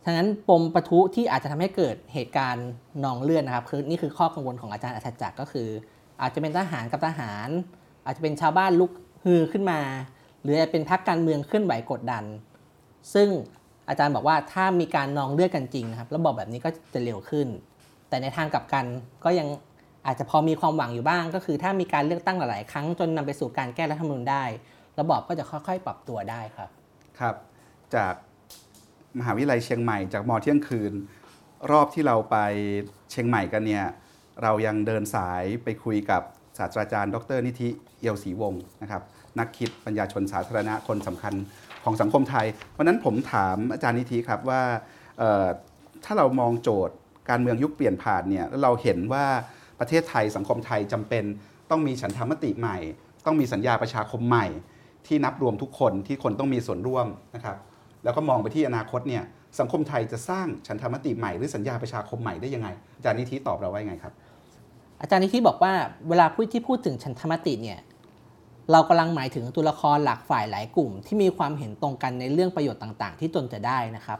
[0.05, 2.69] ฉะนั้นปมปะทุที่อาจจะทำให้เกิดเหตุการณ์
[3.05, 5.69] นองเลือดนะครับคือนี่คือข้อกังวลของอาจารย์อัจฉริก็คือ
[6.21, 7.49] อาจจะเป็นทหารกับทหาร
[8.05, 8.91] อาจจะเป็นชาวบ้านลุก
[9.25, 9.81] ฮือขึ้นมา
[10.43, 12.25] หรือจะเป็นพรรคการเมืองเคลื่อนไหวกดดัน
[13.15, 13.29] ซึ่ง
[13.89, 17.47] อาจารย์บอกว่าถ้ามีการนองเลือดกันจริงนะครับระบบแบบนี้ก็จะเร็วขึ้น
[18.09, 18.85] แต่ในทางกลับกัน
[19.25, 19.49] ก็ยัง
[20.07, 24.45] อาจจะพอมีความหวังอยู่บ้าง ก็คือถ้ามีการเลือกตั้งหลาย ๆ ครั้งจนนำไปสู่การแก้รัฐธรรมนูญได้
[25.01, 26.71] ระบอบก็จะค่อย ๆ ปรับตัวได้ครับ
[27.21, 27.35] ครับ
[27.95, 28.15] จาก
[29.19, 30.93] มหาวิทยาลัยเชียงใหม่จากมอเที่ยงคืน
[31.71, 32.37] รอบที่เราไป
[33.11, 33.85] เชียงใหม่กันเนี่ย
[34.43, 36.23] เรายังเดินสายไปคุยกับ
[36.59, 37.69] ศาสตราจารย์ ดรนิธิ
[38.01, 39.03] เอียวศรีวงศ์นะครับ
[39.39, 41.35] นักคิดปัญญาชนสาธารณะคนสำคัญ
[41.87, 42.47] ของสังคมไทย
[42.77, 44.63] วันนั้นผมถามอาจารย์นิธิครับว่า
[46.05, 46.95] ถ้าเรามองโจทย์
[47.31, 49.25] การเมืองยุคเปลี่ยนผ่านเนี่ยแล้วเราเห็นว่า
[49.81, 51.25] ประเทศไทยสังคมไทยจำเป็น
[51.71, 52.77] ต้องมีฉันทามติใหม่
[53.27, 54.47] ต้องมีสัญญาประชาคมใหม่
[55.07, 57.57] ที่นับรวมทุกคนที่คนต้องมีส่วนร่วมนะครับ
[58.05, 59.23] แล้วก็มองไปที่อนาคตเนี่ย
[59.61, 64.13] สังคมไทยจะสร้างฉันทามติใหม่หรือสัญญาประชาคมใหม่ได้ยังไงอาจารย์นิธิตอบเราไว่ายังไงครับ
[65.01, 65.73] อาจารย์นิธิบอกว่า
[66.09, 67.79] เวลาพูดที่พูดถึงฉันทามติเนี่ย
[68.73, 74.19] เรากำลังหมายถึงตัวละครหลากฝ่ายหลายกลุ่ม ที่มีความเห็นตรงกันในเรื่องประโยชน์ต่าง ๆ ที่ตนจะได้นะครับ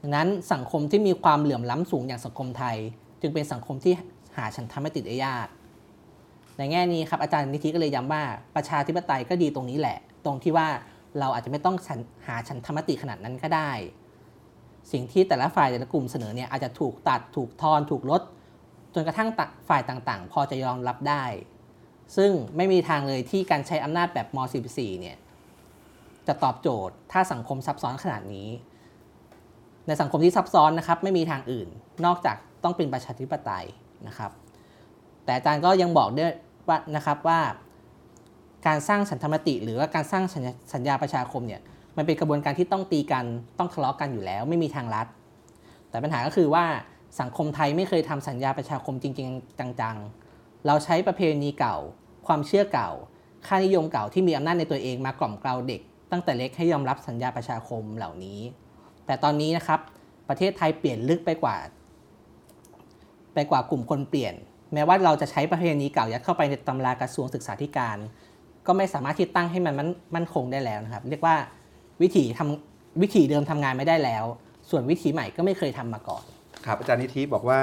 [0.00, 2.76] ดังนั้นสังคมที่มีความเหลื่อมล้ำสูงอย่างสังคมไทย
[3.20, 3.92] จึงเป็นสังคมที่
[4.36, 5.48] หาฉันทามติได้ยาก
[6.58, 8.22] ในแง่นี้ครับอาจารย์นิธิก็เลยย้ำว่า
[8.56, 10.68] ประชาธิปไตยก็ดีตรงนี้แหละ ตรงที่ว่า
[11.18, 11.76] เราอาจจะไม่ต้อง
[12.26, 13.70] หาฉันธรรมติขนาดนั้นก็ได้
[14.92, 18.22] สิ่งที่แต่ละฝ่ายแต่ละกลุ่มเสนอเนี่ยอาจจะถูกตัดถูกทอน ถูกลด
[18.94, 19.28] จนกระทั่ง
[19.68, 21.24] ฝ่ายต่างๆ พอจะยอมรับได้
[22.16, 24.38] ซึ่งไม่มีทางเลยที่การใช้อำนาจแบบม
[24.68, 25.16] .44 เนี่ย
[26.26, 28.48] จะตอบโจทย์ถ้าสังคมซับซ้อนขนาดนี้
[29.86, 31.68] ในสังคมที่ซับซ้อนนะครับไม่มีทางอื่น
[32.04, 33.66] นอกจากต้องเป็นประชาธิปไตย
[34.08, 34.30] นะครับ
[35.24, 36.32] แต่อาจารย์ก็ยังบอกด้วย
[36.68, 37.40] ว่านะครับว่า
[38.66, 40.24] การสร้างสันธรรมติ หรือว่าการสร้าง
[40.74, 41.60] สัญญาประชาคมเนี่ย
[41.96, 43.24] มันเป็นกระบวนการที่ต้องตีกัน
[43.58, 45.06] ต้องทะเลาะกันอยู่แล้ว ไม่มีทางลัด
[45.90, 46.64] แต่ปัญหาก็คือว่า
[47.20, 50.25] สังคมไทยไม่เคยทำสัญญาประชาคมจริง ๆ จังๆ
[50.66, 51.76] เราใช้ประเพณีเก่า
[52.26, 52.90] ความเชื่อเก่า
[53.46, 55.80] ค่านิยมเก่าที่มีอำนาจในตัวเองมากล่อมเกลาเด็ก
[56.12, 58.40] ตั้งแต่เล็กให้ยอมรับสัญญาประชาคมเหล่านี้
[59.06, 59.80] แต่ตอนนี้นะครับ
[60.28, 61.56] ประเทศไทยเปลี่ยนลึกไปกว่า
[63.34, 64.34] ไปกว่ากลุ่มคนเปลี่ยน
[64.74, 67.96] แม้ว่าเราจะใช้ประเพณีเก่ายัดเข้าไปในตำรากระทรวงศึกษาธิการ
[68.66, 71.36] ก็ไม่สามารถที่ตั้งให้มันมั่นมันคงได้แล้วนะครับ เรียกว่า
[72.02, 74.24] วิถีทำวิถีเดิมทำงานไม่ได้แล้ว
[74.70, 76.24] ส่วนวิถีใหม่ก็ไม่เคยทำมาก่อน
[76.66, 77.60] ครับอาจารย์นิธิบอกว่า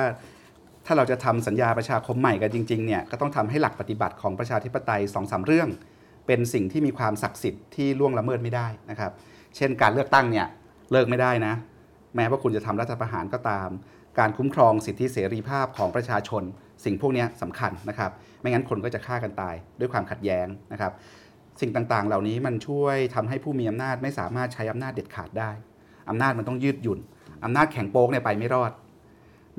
[0.85, 5.69] ถ้าเราจะทำสัญญาประชาคมใหม่กันจริงๆเนี่ยก็ต้องทำให้หลักปฏิบัติของประชาธิปไตย2อสเรื่อง
[6.27, 9.11] เป็นสิ่งที่มีความศักดิ์สิทธิ์ที่ล่วงละเมิดไม่ได้นะครับ
[9.55, 10.47] เช่นการเลือกตั้งเนี่ย
[10.91, 11.53] เลิกไม่ได้นะ
[12.15, 13.69] แม้ว่าคุณจะทำรัฐประหารก็ตาม
[14.19, 16.43] การคุ้มครองสิทธิเสรีภาพของประชาชน
[16.85, 20.91] สิ่งพวกนี้สำคัญนะครับ ไม่งั้นคนก็จะฆ่ากันตายด้วยความขัดแย้งนะครับ
[21.61, 25.51] สิ่งต่างๆ เหล่านี้มันช่วยทำให้ผู้มีอำนาจไม่สามารถใช้อำนาจเด็ดขาดได้
[26.09, 26.99] อำนาจมันต้องยืดหยุ่น
[27.43, 28.71] อำนาจแข็งโป๊กเนี่ยไปไม่รอด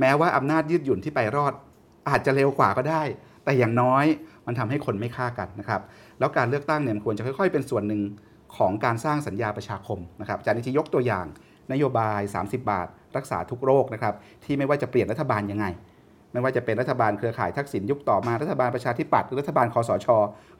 [0.00, 1.52] แม้ว่าอำนาจยืดหยุ่นที่ไปรอด
[2.08, 3.02] อาจจะเร็วกว่าก็ได้
[3.44, 4.04] แต่อย่างน้อย
[4.46, 5.80] มันทำให้คนไม่ฆ่ากันนะครับ
[6.18, 8.00] แล้วการเลือกตั้งเนี่ยควรจะค่อย ๆ เป็นส่วนหนึ่ง
[8.56, 11.26] ของการสร้างสัญญาประชาคมนะครับอาจารย์นิติยกตัวอย่าง
[11.72, 15.66] นโยบาย 30 บาท รักษาทุกโรคนะครับที่ไม่ว่าจะเปลี่ยนรัฐบาลยังไง
[16.32, 20.06] ไม่ว่าจะเป็นรัฐบาลเครือข่ายทักษิณยุคต่อมารัฐบาลประชาธิปัตย์หรือรัฐบาลคอสช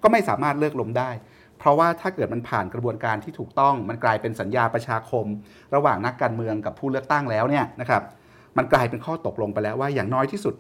[0.03, 1.11] ก็ไม่สามารถเลิกล้มได้
[1.59, 5.27] เพราะว่าถ้าเกิดมันผ่านกระบวนการที่ถูกต้อง มันกลายเป็นสัญญาประชาคม
[5.75, 8.03] ระหว่างนักการเมืองกับผู้เลือกตั้งแล้วเนี่ยนะครับ
[8.59, 10.55] มันกลายเป็นข้อตกลงไปแล้วว่าอย่างน้อยที่สุด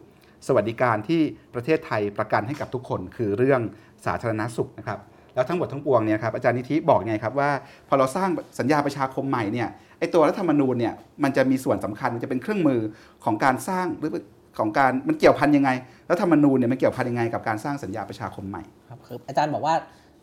[0.46, 1.20] สวัสดิการที่
[1.54, 3.60] ประเทศไทยประกันให้กับทุกคน คือเรื่อง
[4.06, 4.98] สาธารณสุขนะครับ
[5.34, 7.50] แล้วทั้งหมดทั้งปวงเนี่ยครับอาจารย์นิธิบอกไงครับว่า
[7.88, 8.28] พอเราสร้าง
[8.58, 12.80] สัญญาประชาคมใหม่เนี่ยไอตัวรัฐธรรมนูญเนี่ยมันจะมีส่วนสำคัญมันจะเป็นเครื่องมือ
[13.24, 14.10] ของการสร้างหรือ
[14.58, 15.70] ของการมันเกี่ยวพันยังไง
[16.10, 19.74] รัฐธรรมนูญเนี่ยมันเกี่ยวพันยังไงกับการสร้างสัญญาประชาคมใหม่ครับคืออาจารย์บอกว่า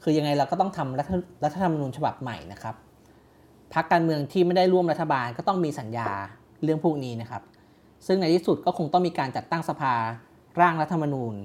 [0.03, 2.75] คือยังไงเราก็ต้องทำรัฐธรรมนูญฉบับใหม่นะครับ
[3.73, 6.07] พรรคการเมืองที่ไม่ได้ร่วมรัฐบาลก็ต้องมีสัญญา
[6.63, 7.41] เรื่องพวกนี้นะครับ
[8.05, 9.93] ซึ่งในที่สุดก็คงต้องมีการจัดตั้งสภา
[10.59, 11.35] ร่างรัฐธรรมนูญ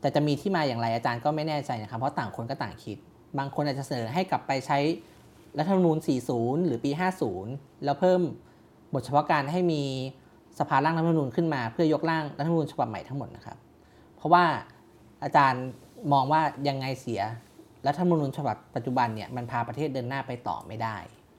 [0.00, 2.98] แต่จะมีที่มาอย่างไรอาจารย์ก็ไม่แน่ใจนะครับ เพราะต่างคนก็ต่างคิด
[3.38, 4.78] บางคนอาจจะเสนอให้กลับไปใช้
[5.58, 5.96] รัฐธรรมนูญ
[6.32, 6.90] 40 หรือปี
[7.38, 8.20] 50 แล้วเพิ่ม
[8.92, 9.82] บทเฉพาะการให้มี
[10.58, 13.58] สภาร่างรัฐธรรมนูญขึ้นมา เพื่อยกร่างรัฐธรรมนูญฉบับใหม่ทั้งหมดนะครับ
[14.16, 14.44] เพราะว่า
[15.24, 15.64] อาจารย์
[16.12, 17.22] มองว่ายังไงเสีย
[17.86, 20.96] รัฐธรรมนูญฉบับปัจจุบันเนี่ยมันพาประเทศเดินหน้าไปต่อไม่ได้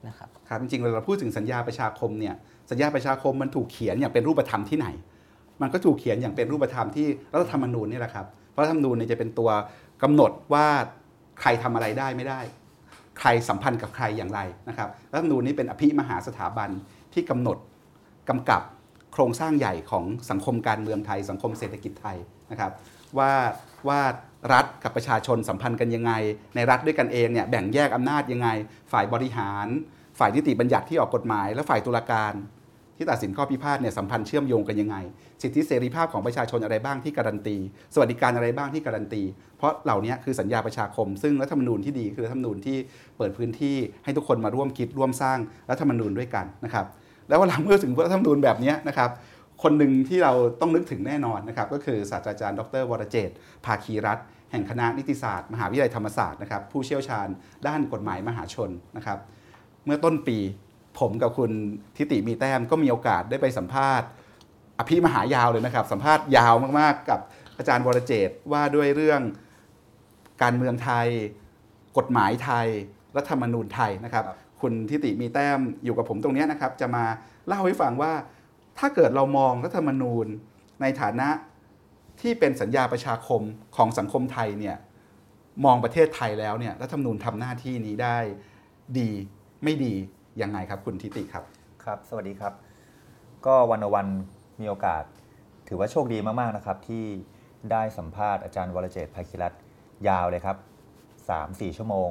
[0.08, 2.34] นะครับครับจริงๆเวลาเราพูดถึงสัญญาประชาคมเนี่ย
[2.70, 4.88] สัญญาประชาคมมันถูกเขียนอย่างเป็นรูปธรรมที่ไหน
[5.62, 9.50] มันก็ถูกเขียนอย่างเป็นรูปธรรมที่รัฐธรรมนูญนี่แหละครับเพราะรัฐธรรมนูญเนี่ยจะเป็นตัว
[10.02, 10.66] กำหนดว่า
[11.40, 12.40] ใครทำอะไรได้ไม่ได้
[13.18, 16.70] ใครสัมพันธ์กับใครอย่างไรนะครับรัฐธรรมนูญนี้เป็นอภิมหาสถาบัน
[17.14, 17.58] ที่กำหนด
[18.28, 18.62] กำกับ
[19.12, 22.16] โครงสร้างใหญ่ของสังคมการเมืองไทย สังคมเศรษฐกิจไทย
[22.50, 22.72] นะครับ
[23.18, 23.32] ว่า
[23.88, 24.00] ว่า
[24.52, 26.12] รัฐกับประชาชนสัมพันธ์กันยังไง
[26.54, 28.48] ในรัฐด้วยกันเองเนี่ยแบ่งแยกอำนาจยังไง
[28.92, 29.66] ฝ่ายบริหาร
[30.18, 32.34] ฝ่ายนิติบัญญัติที่ออกกฎหมาย และฝ่ายตุลาการ
[32.96, 34.96] ที่ตัดสินข้อพิพาทเนี่ยสัมพันธ์เชื่อมโยงกันยังไง
[35.42, 37.56] สิทธิเสรีภาพของประชาชนอะไรบ้างที่การันตี
[37.94, 39.22] สวัสดิการอะไรบ้างที่การันตี
[39.58, 42.76] เพราะเหล่านี้คือสัญญาประชาคม ซึ่งรัฐธรรมนูญที่ดีคือรัฐธรรมนูญที่
[43.18, 45.38] เปิดพื้นที่ให้ทุกคนมาร่วมคิดร่วมสร้าง
[45.70, 46.86] รัฐธรรมนูญด้วยกันนะครับ
[47.28, 49.10] แล้วเวลาเมื่อถึงรัฐธรรมนูญแบบนี้นะครับ
[49.62, 53.30] คนหนึ่งที่เราต้องนึกถึงแน่นอนนะครับก็คือศาสตราจารย์ดรวรเจต
[53.64, 54.24] ภาคีรัตน์
[54.54, 57.28] แห่งคณะนิติศาสตร์ มหาวิทยาลัยธรรมศาสตร์นะครับผู้เชี่ยวชาญ
[57.66, 59.18] ด้านกฎหมายมหาชนนะครับ
[59.84, 60.38] เมื่อต้นปี
[60.98, 61.50] ผมกับคุณ
[61.96, 64.08] ทิติมีแต้มก็มีโอกาสได้ไปสัมภาษณ์
[64.78, 67.20] อภิมหายาวเลยนะครับ สัมภาษณ์ยาวมากๆ กับ
[67.58, 69.20] อาจารย์วรเจตว่าด้วยเรื่อง
[70.42, 71.06] การเมืองไทย
[71.98, 72.66] กฎหมายไทย
[73.16, 74.24] รัฐธรรมนูญไทยนะครับ
[74.60, 77.04] คุณทิติมีแต้มอยู่กับผมตรงนี้นะครับ จะมา
[77.46, 78.12] เล่าให้ฟังว่า
[78.78, 80.26] ถ้าเกิดเรามองรัฐธรรมนูญ
[80.80, 81.28] ในฐานะ
[82.24, 83.42] ที่เป็นสัญญาประชาคม
[83.76, 84.76] ของสังคมไทยเนี่ย
[85.64, 88.18] มองประเทศไทยแล้วเนี่ยรัฐธรรมนูญทำหน้าที่นี้ได้
[88.98, 89.10] ดี
[89.64, 89.94] ไม่ดี
[90.42, 91.44] ยังไงครับคุณทิติครับ
[91.84, 92.52] ครับ สวัสดีครับ
[93.46, 94.06] ก็วันวัน
[94.60, 95.04] มีโอกาส
[95.68, 97.04] ถือว่าโชคดีมากๆนะครับ ที่
[97.72, 99.52] ได้สัมภาษณ์อาจารย์วรเจตน์ภาคิรัต
[100.08, 100.56] ยาวเลยครับ
[101.18, 102.10] 3-4 ชั่วโมง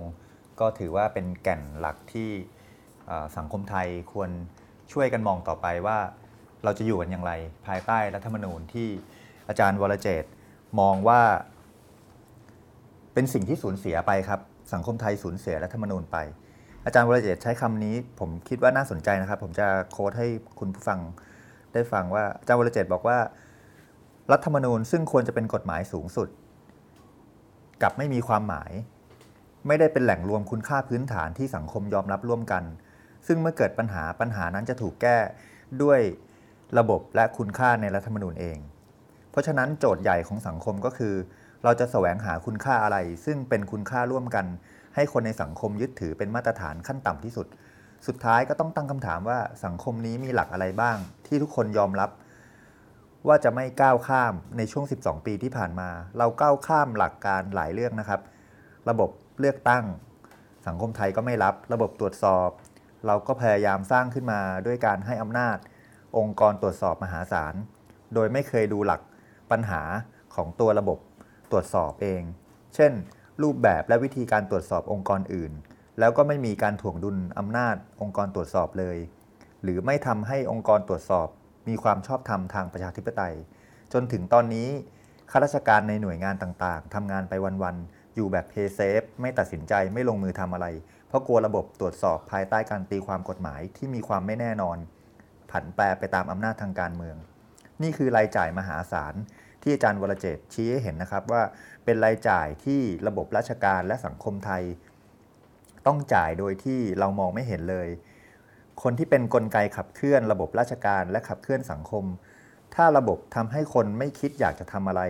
[0.59, 2.29] ก็ถือว่าเป็นแก่นหลักที่
[3.37, 4.29] สังคมไทยควร
[4.91, 5.97] ช่วยกันมองต่อไปว่า
[6.63, 7.31] เราจะอยู่กันอย่างไร
[7.67, 8.89] ภายใต้รัฐธรรมนูญที่
[9.47, 10.23] อาจารย์วรเจต
[10.79, 11.21] มองว่า
[13.13, 14.39] เป็นสิ่งที่สูญเสียไปครับ
[14.73, 16.17] สังคมไทยสูญเสียรัฐธรรมนูญไป
[16.85, 20.27] อาจารย์วรเจตใช้คำนี้ผมคิดว่าน่าสนใจนะครับ ผมจะโค้ดให้
[20.59, 20.99] คุณผู้ฟัง
[21.73, 23.17] ได้ฟังว่าอาจารย์วรเจตบอกว่า
[24.31, 26.29] รัฐธรรมนูญซึ่งควรจะเป็นกฎหมายสูงสุด
[27.81, 28.71] กลับไม่มีความหมาย
[29.67, 32.63] ไม่ได้เป็นแหล่งรวมคุณค่าพื้นฐานที่สังคมยอมรับร่วมกัน
[33.27, 35.17] ซึ่งเมื่อเกิดปัญหาปัญหานั้นจะถูกแก้
[35.81, 35.99] ด้วย
[36.77, 38.57] ระบบและคุณค่าในรัฐธรรมนูญเอง
[39.33, 41.13] เพราะฉะนั้นโจทย์ใหญ่ของสังคมก็คือ
[41.63, 44.45] เราจะแสวงหาคุณค่าอะไร ซึ่งเป็นคุณค่าร่วมกัน
[44.95, 47.47] ให้คนในสังคมยึดถือเป็นมาตรฐานขั้นต่ำที่สุด
[48.07, 52.09] สุดท้ายก็ต้องตั้งคำถามว่าสังคมนี้มีหลักอะไรบ้าง ที่ทุกคนยอมรับ
[53.27, 58.21] ว่าจะไม่ก้าวข้ามในช่วง 12 ปีที่ผ่านมา เราก้าวข้ามหลักการหลายเรื่องนะครับ
[58.89, 59.83] ระบบเลือกตั้ง
[60.67, 62.49] สังคมไทยก็ไม่รับ ระบบตรวจสอบ
[63.07, 65.57] เราก็พยายามสร้างขึ้นมาด้วยการให้อำนาจ
[66.17, 67.55] องค์กรตรวจสอบมหาศาล
[68.13, 69.01] โดยไม่เคยดูหลัก
[69.53, 69.81] ปัญหา
[70.35, 70.99] ของตัวระบบ
[71.51, 72.21] ตรวจสอบเอง
[72.75, 72.91] เช่น
[73.43, 75.51] รูปแบบและวิธีการตรวจสอบองค์กรอื่น
[75.99, 78.97] แล้วก็ไม่มีการถ่วงดุลอำนาจองค์กรตรวจสอบเลย
[79.63, 81.27] หรือไม่ทำให้องค์กรตรวจสอบ
[81.67, 83.35] มีความชอบธรรมทางประชาธิปไตย
[83.93, 84.69] จนถึงตอนนี้
[85.31, 90.67] ข้าราชการในหน่วยงานต่างๆทำงานไปวันๆอยู่แบบเพย์เซฟไม่ตัดสินใจไม่ลงมือทำอะไร
[91.07, 94.77] เพราะกลัวระบบตรวจสอบภายใต้การตีความกฎหมายที่มีความไม่แน่นอน
[95.51, 97.17] ผันแปรไปตามอำนาจทางการเมือง
[97.81, 99.13] นี่คือรายจ่ายมหาศาล
[99.63, 101.41] ที่อาจารย์วรเจตชี้ให้เห็นนะครับว่า
[101.85, 104.63] เป็นรายจ่ายที่ระบบราชการและสังคมไทย
[105.87, 107.89] ต้องจ่ายโดยที่เรามองไม่เห็นเลย
[108.83, 112.05] คนที่เป็นนกลไกขับเคลื่อน ระบบราชการและขับเคลื่อนสังคม
[112.75, 115.01] ถ้าระบบทำให้คนไม่คิดอยากจะทำอะไร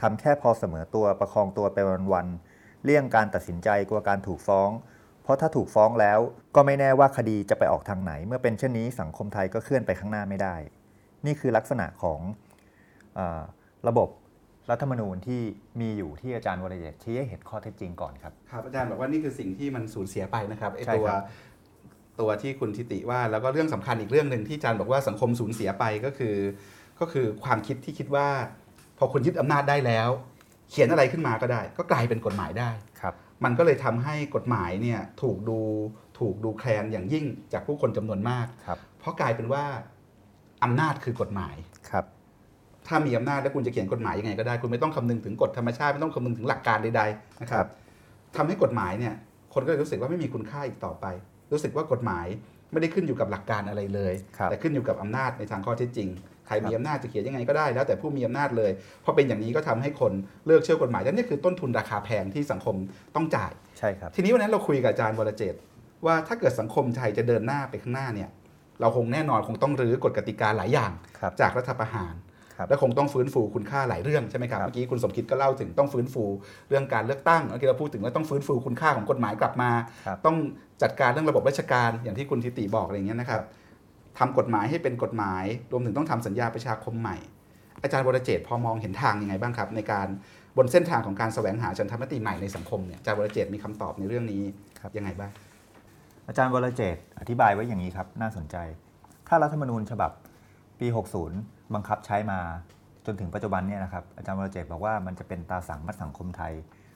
[0.00, 1.78] ทำแค่พอเสมอตัวประคองตัวไป
[2.12, 4.70] วันๆเลี่ยงการตัดสินใจกลัวการถูกฟ้อง
[5.22, 6.18] เพราะถ้าถูกฟ้องแล้ว
[6.54, 10.56] ก็ไม่แน่ว่าคดีจะไปออกทางไหน เมื่อเป็นเช่นนี้สังคมไทยก็เคลื่อนไปข้างหน้าไม่ได้
[11.26, 12.20] นี่คือลักษณะของ
[13.18, 13.20] อ
[13.88, 14.08] ระบบ
[14.70, 15.40] รัฐธรรมนูญที่
[15.80, 21.22] มีอยู่ที่อาจารย์วรเดชชี้ให้เห็นข้อเท็จจริงก่อนครับครับอาจารย์บอกว่านี่คือสิ่งที่มันสูญเสียไปนะครับไอ้ใช่ตัวครับ
[22.20, 26.36] ตัวที่คุณทิติว่าแล้วก็เรื่องสำคัญอีกเรื่องหนึ่งที่อาจารย์บอกว่าสังคมสูญเสียไปก็คือ
[27.00, 28.28] ก็คือความคิดที่คิดว่า
[28.98, 30.08] พอคุณยึดอำนาจได้แล้ว
[30.70, 32.70] เขียนอะไรขึ้นมาก็ได้ ก็กลายเป็นกฎหมายได้
[33.00, 35.58] ครับ มันก็เลยทำให้กฎหมายเนี่ยถูกดู
[36.18, 39.64] ถูกดูแคลนอย่างยิ่งจากผู้คนจำนวนมากครับเพราะกลายเป็นว่า
[40.64, 41.56] อำนาจคือกฎหมาย
[41.90, 42.04] ครับ
[42.88, 47.70] ถ้ามีอำนาจแล้วคุณจะเขียนกฎหมายยังไงก็ได้ คุณไม่ต้องคำนึงถึงกฎธรรมชาติไม่ต้องคำนึงถึงหลักการใดๆนะคครัรับบ
[48.36, 49.14] ทำให้กฎหมายเนี่ย
[49.54, 51.06] คนก็เลยรู้สึกว่าไม่มีคุณค่าอีกต่อไป
[51.52, 52.26] รู้สึกว่ากฎหมาย
[52.72, 56.08] ไม่ได้ขึ้นอยู่กับหลักการอะไรเลยครับแต่ขึ้นอยู่กับอำนาจในทางข้อเท็จจริง
[56.46, 58.70] ใครมีครับอำนาจจะเขียนยังไงก็ได้แล้วแต่ผู้มีอำนาจเลย
[59.02, 60.12] เพราะเป็นอย่างนี้ก็ทำให้คน
[60.46, 62.76] เลิกเชื่อกฎหมายและนี่คือต้นทุนราคาแพงที่สังคม
[63.14, 65.60] ต้องจ่ายใช่ครับทีนี้วันนั้นเราคุยกับอาจารย์วรเจตน์
[66.06, 68.28] ว่าถ้าเกิดสังคมไทยจะเดินหน้าไปข้างหน้าเนี่ย
[68.80, 72.25] เราคงแน่นอนคงต้องรื้อกฎกติกาหลายอย่างครับจากรัฐประหารครับ
[72.68, 76.24] และคงต้องฟื้นฟูคุณค่าหลายเรื่องใช่ไหมครับครับ เมื่อกี้คุณสมคิดก็เล่าถึงต้องฟื้นฟู
[76.68, 79.70] เรื่องการเลือกตั้งเมื่อกี้เราพูดถึงว่าต้องฟื้นฟูคุณค่าของกฎหมายกลับมา
[80.06, 80.36] ครับต้อง
[80.82, 83.42] จัดการเรื่องระบบราชการอย่างที่คุณทิติบอกอะไรอย่างเงี้ยนะครับ
[84.18, 87.16] ทำกฎหมายให้เป็นกฎหมาย รวมถึงต้องทำสัญญาประชาคมใหม่
[87.82, 90.08] อาจารย์วรเจตน์พอมองเห็นทางยังไงบ้างครับ ในการ
[90.56, 94.42] บนเส้นทางของการแสวงหาฉันทามติใหม่ในสังคมเนี่ยอาจารย์วรเจตน์มีคำตอบในเรื่องนี้
[94.80, 95.30] ครับยังไงบ้าง
[96.28, 98.56] อาจารย์วรเจตน์อธิบายไว้อย่างนี้ครับน่าสนใจ
[99.28, 100.10] ถ้ารัฐธรรมนูญฉบับ
[100.80, 102.40] ปี 60 บังคับใช้มา
[103.06, 106.52] จนถึงปัจจุบันเนี่ยนะครับอาจารย์วรเจต์บอกว่ามันจะเป็นตาสังมัดสังคมไทย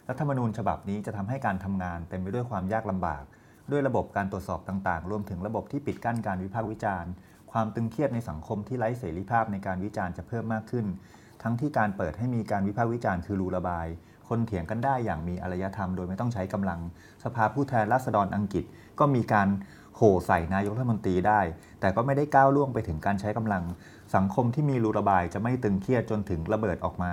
[0.08, 3.22] รัฐธรรมนูญฉบับนี้จะทำให้การทำงานเต็มไปด้วยความยากลำบาก
[3.70, 7.10] ด้วยระบบการตรวจสอบต่างๆ รวมถึงระบบที่ปิดกั้นการวิพากษ์วิจารณ์
[7.52, 10.86] ความตึงเครียดในสังคมที่ไร้เสรีภาพในการวิจารณ์จะเพิ่มมากขึ้น
[11.42, 13.86] ทั้งที่การเปิดให้มีการวิพากษ์วิจารณ์คือรูระบาย
[14.28, 16.80] คนเถียงกันได้อย่างมีอารยธรรม โดยไม่ต้องใช้กำลัง
[17.24, 18.64] สภาผู้แทนราษฎรอังกฤษ
[18.98, 19.48] ก็มีการ
[19.96, 21.40] โห่ใส่นายกรัฐมนตรีได้
[21.80, 23.62] แต่ก็ไม่ได้ก้าวล่วงไปถึงการใช้กำลัง
[24.14, 27.12] สังคมที่มีรูระบายจะไม่ตึงเครียดจนถึงระเบิดออกมา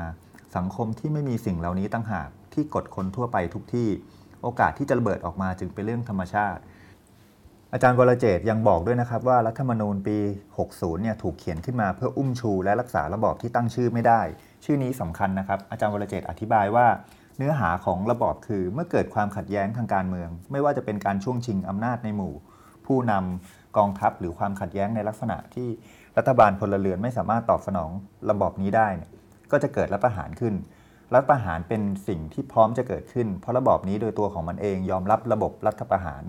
[0.55, 3.89] สังคมที่ไม่มีสิ่งเหล่านี้ตั้งหากที่กดคนทั่วไปทุกที่
[4.43, 6.61] โอกาสที่จะระเบิดออกมาจึงเป็นเรื่องธรรมชาติ
[7.73, 10.17] อาจารย์วรเจตน์ยังบอกด้วยนะครับว่ารัฐธรรมนูญปี
[10.57, 14.21] 60 เนี่ยถูกเขียนขึ้นมาเพื่ออุ้มชู และรักษาระบอบที่ตั้งชื่อไม่ได้
[14.65, 16.87] ชื่อนี้สำคัญนะครับ อาจารย์วรเจตน์อธิบายว่า
[17.37, 22.33] เนื้อหาของระบอบคือเมื่อเกิดความขัดแย้งทางการเมือง ไม่ว่าจะเป็นการช่วงชิงอำนาจในหมู่
[22.85, 25.69] ผู้นำกองทัพหรือความขัดแย้งในลักษณะที่
[26.17, 27.91] รัฐบาลพลเรือนไม่สามารถตอบสนอง
[28.29, 28.87] ระบอบนี้ได้
[29.51, 30.53] ก็จะเกิดรัฐประหารขึ้น
[31.13, 36.23] รัฐประหารเป็นสิ่งที่พร้อมจะเกิดขึ้น เพราะระบอบนี้โดยตัวของมันเองยอมรับระบบรัฐประหาร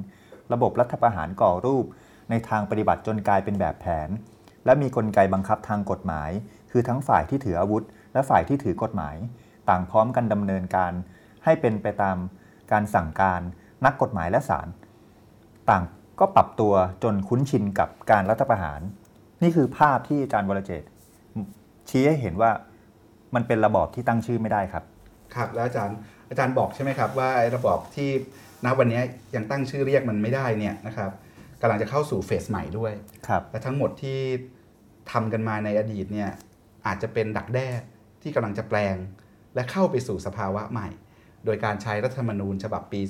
[0.53, 1.85] ระบบรัฐประหารก่อรูป
[2.31, 4.09] ในทางปฏิบัติจนกลายเป็นแบบแผน
[4.65, 6.31] และมีกลไกบังคับทางกฎหมาย
[6.71, 9.17] คือทั้งฝ่ายที่ถืออาวุธ และฝ่ายที่ถือกฎหมาย
[9.69, 10.93] ต่างพร้อมกันดำเนินการ
[11.45, 12.17] ให้เป็นไปตาม
[12.73, 13.41] การสั่งการ
[13.85, 14.69] นักกฎหมายและศาล
[15.71, 15.85] ต่าง
[16.21, 16.73] ก็ปรับตัว
[17.03, 18.81] จนคุ้นชินกับการรัฐประหาร
[19.43, 20.89] นี่คือภาพที่อาจารย์วรเจตน์
[21.89, 22.51] ชี้ให้เห็นว่า
[23.35, 24.85] มันเป็นระบอบที่ตั้งชื่อไม่ได้ครับ
[25.35, 25.97] ครับแล้วอาจารย์
[26.31, 28.11] อาจารย์บอกใช่ไหมครับ ว่าไอ้ระบอบที่
[28.65, 29.01] ณวันนี้
[29.37, 31.11] ยังตั้งชื่อเรียกมันไม่ได้เนี่ยนะครับ
[31.61, 32.93] กำลังจะเข้าสู่เฟสใหม่ด้วย
[33.29, 34.19] ครับและทั้งหมดที่
[35.13, 36.31] ทำกันมาในอดีตเนี่ย
[36.87, 37.69] อาจจะเป็นดักแด้
[38.23, 38.97] ที่กำลังจะแปลง
[39.55, 40.89] และเข้าไปสู่สภาวะใหม่
[41.45, 43.01] โดยการใช้รัฐธรรมนูญฉบับปี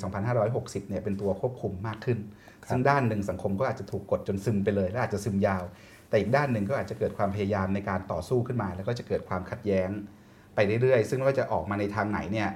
[0.40, 2.18] 2560เนี่ยเป็นตัวควบคุมมากขึ้น
[2.64, 5.62] ครับซึ่งด้านหนึ่งสังคมก็อาจจะถูกกดจนซึมไปเลย และอาจจะซึมยาว
[6.08, 9.90] แต่อีกด้านหนึ่งก็อาจจะเกิดความพยายามในการต่อสู้ขึ้นมา แล้วก็จะเกิดความขัดแย้ง
[10.54, 12.48] ไปเรื่อยๆ ซึ่งไม่ว่าจะออกมาในทางไหนเนี่ย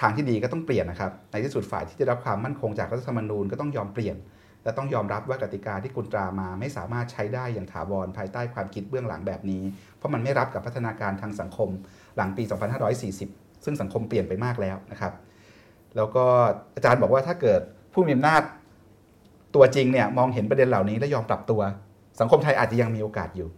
[0.00, 4.16] ทางที่ดีก็ต้องเปลี่ยนนะครับในที่สุดฝ่ายที่จะรับความมั่นคงจากรัฐธรรมนูญก็ต้องยอมเปลี่ยน
[4.64, 9.62] และต้องยอมรับว่ากติกาที่คุณตรามาไม่สามารถใช้ได้อย่างถาวรภายใต้ความคิดเบื้องหลังแบบนี้
[9.96, 11.68] เพราะมันไม่รับกับพัฒนาการทางสังคม
[12.16, 12.42] หลังปี
[13.04, 15.12] 2540 ซึ่งสังคมเปลี่ยนไปมากแล้วนะครับ
[15.96, 16.24] แล้วก็
[16.74, 17.60] อาจารย์บอกว่าถ้าเกิด
[17.92, 18.42] ผู้มีอำนาจ
[19.54, 21.60] ตัวจริงเนี่ยมองเห็นประเด็นเหล่านี้และยอมปรับตัว
[22.20, 23.48] สังคมไทยอาจจะยังมีโอกาสอยู่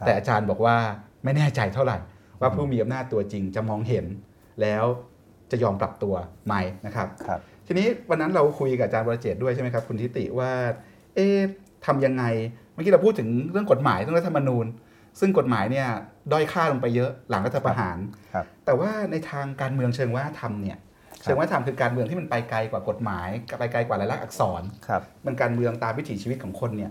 [0.00, 0.76] แต่อาจารย์บอกว่า
[1.24, 1.98] ไม่แน่ใจเท่าไหร่
[2.40, 4.04] ว่าผู้มีอำนาจตัวจริงจะมองเห็น
[4.62, 4.84] แล้ว
[5.50, 6.14] จะยอมปรับตัว
[6.46, 6.54] ไหม
[6.86, 10.50] นะครับครับทีนี้วันนั้นเราคุยกับอาจารย์วรเจตด้วยใช่ไหมครับคุณทิติว่า
[11.14, 11.38] เอ๊ะ
[11.86, 12.24] ทำยังไง
[12.72, 14.66] เมื่อกี้เราพูดถึงเรื่องกฎหมายเรื่องรัฐธรรมนูญ
[15.20, 15.88] ซึ่งกฎหมายเนี่ย
[16.32, 17.96] ด้อยค่าลงไปเยอะหลังรัฐประหาร
[18.34, 20.78] ครับแต่ว่าในทางการเมืองเชิงวัฒนธรรมเนี่ย
[21.22, 23.28] เชิงวัฒนธรรมคือการเมืองที่มันไปไกลกว่ากฎหมาย
[23.60, 26.90] ไปไกลกว่าลายลักษณ์อักษรครับมันการเมืองตามวิถีชีวิตของคนเนี่ย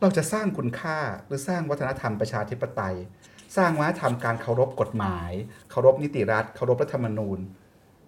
[0.00, 2.96] เราจะสร้างคุณค่าหรือสร้างวัฒนธรรมประชาธิปไตย
[3.56, 5.30] สร้างวัฒนธรรมการเคารพกฎหมาย
[5.70, 7.38] เคารพนิติรัฐ เคารพรัฐธรรมนูญ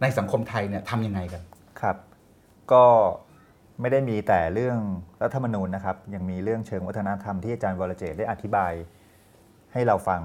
[0.00, 1.42] ในสังคมไทยเนี่ยทำยังไงกัน
[1.80, 1.96] ครับ
[2.72, 2.84] ก็
[3.80, 4.78] ไม่ได้มีแต่เรื่อง
[5.22, 8.72] รัฐธรรมนูญนะครับ ยังมีเรื่องเชิงวัฒนธรรมที่อาจารย์วรเจตได้อธิบาย
[9.72, 10.20] ให้เราฟัง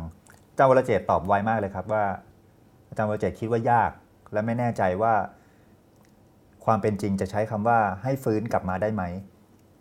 [0.49, 2.05] อาจารย์วรเจตตอบไวมากเลยครับว่า
[2.89, 3.91] อาจารย์วรเจตคิดว่ายาก
[4.33, 5.13] และไม่แน่ใจว่า
[6.65, 9.03] ความเป็นจริงจะใช้คำว่าให้ฟื้นกลับมาได้ไหม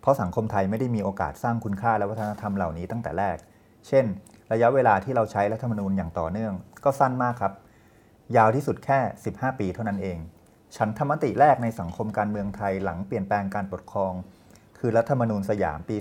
[0.07, 3.37] เพราะสังคมไทยไม่ได้มีโอกาสสร้างคุณค่าและวัฒนธรรมเหล่านี้ตั้งแต่แรก
[3.89, 4.05] เช่น
[4.53, 6.53] ระยะเวลาที่เราใช้รัฐธรรมนูญอย่างต่อเนื่อง
[6.85, 7.53] ก็สั้นมากครับ
[8.37, 8.99] ยาวที่สุดแค่
[9.31, 10.19] 15 ปีเท่านั้นเอง
[10.77, 14.13] ฉันธรรมติแรกในสังคมการเมืองไทยหลังเปลี่ยนแปลงการปกครอง
[14.79, 15.97] คือรัฐธรรมนูญสยามปี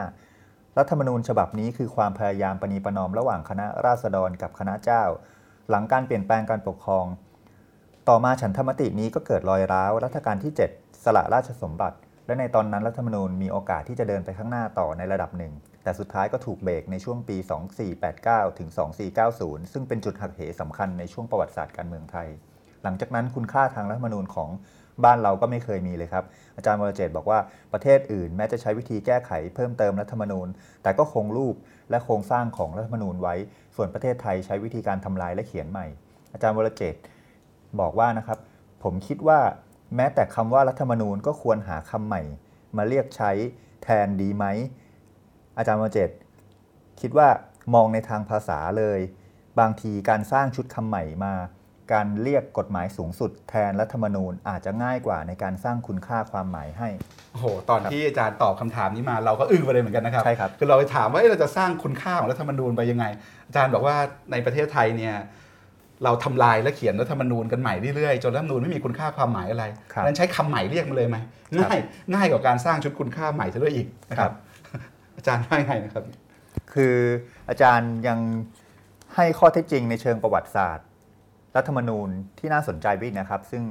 [0.00, 5.02] 2475 รัฐธรรมนูญฉบับนี้คือความพยายามปรนีประนอมระหว่างคณะราษฎรกับคณะเจ้า
[5.70, 7.06] หลังการเปลี่ยนแปลงการปกครอง
[8.08, 11.98] ต่อมาฉันธรรมตินี้ก็เกิดรอยร้าวรัชกาลที่ 7 สละราชสมบัติ
[12.32, 17.36] และในตอนนั้นรัฐธรรมนูญมีโอกาสที่จะเดินไปข้างหน้าต่อในระดับหนึ่ง แต่สุดท้ายก็ถูกเบรกในช่วงปี
[17.98, 18.68] 2489 ถึง
[19.20, 22.28] 2490 ซึ่งเป็นจุดหักเหสำคัญในช่วงประวัติศาสตร์การเมืองไทย
[22.82, 24.50] หลังจากนั้นคุณค่าทางรัฐธรรมนูญของ
[25.04, 26.24] บ้านเราก็ไม่เคยมีเลยครับ
[26.56, 27.38] อาจารย์วรเจตบอกว่า
[27.72, 30.48] ประเทศอื่นแม้จะใช้วิธีแก้ไขเพิ่มเติมรัฐธรรมนูญ
[30.82, 31.54] แต่ก็คงรูป
[31.90, 33.34] และโครงสร้างของรัฐธรรมนูญไว้
[33.76, 35.86] ส่วนประเทศไทยใช้วิธีการทำลายและเขียนใหม่
[36.32, 36.94] อาจารย์วรเจต
[37.80, 38.38] บอกว่านะครับ
[38.82, 39.40] ผมคิดว่า
[39.96, 42.22] แม้แต่คำว่ารัฐธรรมนูญก็ควรหาคำใหม่
[42.76, 43.30] มาเรียกใช้
[43.82, 44.44] แทนดีไหม
[45.58, 46.18] อาจารย์วรเจตน์
[47.00, 47.28] คิดว่า
[47.74, 49.00] มองในทางภาษาเลย
[49.60, 51.34] บางทีการสร้างชุดคำใหม่มา
[51.92, 56.88] การเรียกกฎหมายสูงสุดแทนรัฐธรรมนูญอาจจะง่ายกว่าในการสร้างคุณค่าความหมายให้
[57.32, 63.04] โอ้โหตอนที่อาจารย์ตอบคำถามนี้มาเราก็อึ้งไปเลยเหมือนกันนะครับใช่ครับคือเราไปถามว่าเอ๊ะเราจะสร้างคุณค่าของรัฐธรรมนูญไปยังไง
[63.46, 63.96] อาจารย์บอกว่า
[64.32, 65.14] ในประเทศไทยเนี่ย
[66.04, 71.16] เราทำลายและเขียนรัฐธรรมนูญกันใหม่เรื่อยๆจนรัฐธรรมนูญไม่มีคุณค่าความหมายอะไรครับนั้นใช้คำใหม่เรียกมันเลยไหม
[71.56, 71.78] ง่าย
[72.14, 74.32] ง่ายกว่าการสร้างชุดคุณค่าใหม่ซะด้วยอีกนะครับ
[75.16, 76.04] อาจารย์ว่ายังไงนะครับ
[76.72, 76.96] คือ
[77.48, 78.18] อาจารย์ยัง
[79.14, 80.86] ให้ข้อเท็จจริงในเชิงประวัติศาสตร์
[81.56, 83.62] รัฐธรรมนูญที่น่าสนใจไปอีกนะครับ ซึ่ง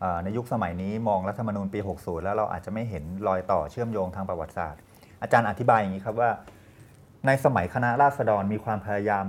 [0.00, 4.80] เอ่อในยุคสมัยนี้มองรัฐธรรมนูญปี 60 แล้วเราอาจจะไม่เห็นรอยต่อเชื่อมโยงทางประวัติศาสตร์
[5.22, 6.30] อาจารย์อธิบายอย่างนี้ครับว่า
[7.26, 9.24] ในสมัยคณะราษฎรมีความพยายาม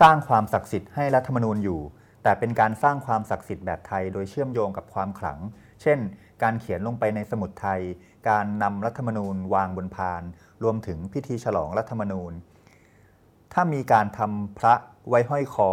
[0.00, 1.80] สร้างความศักดิ์สิทธิ์ให้รัฐธรรมนูญอยู่
[2.22, 5.38] แต่เป็นการสร้างความศักดิ์สิทธิ์แบบไทย โดยเชื่อมโยงกับความขลัง
[5.82, 5.98] เช่น
[6.42, 7.80] การเขียนลงไปในสมุดไทย
[8.28, 10.22] การนำรัฐธรรมนูญวางบนพาน
[10.62, 12.32] รวมถึงพิธีฉลองรัฐธรรมนูญ
[13.52, 14.74] ถ้ามีการทำพระ
[15.08, 15.70] ไว้ห้อยคอ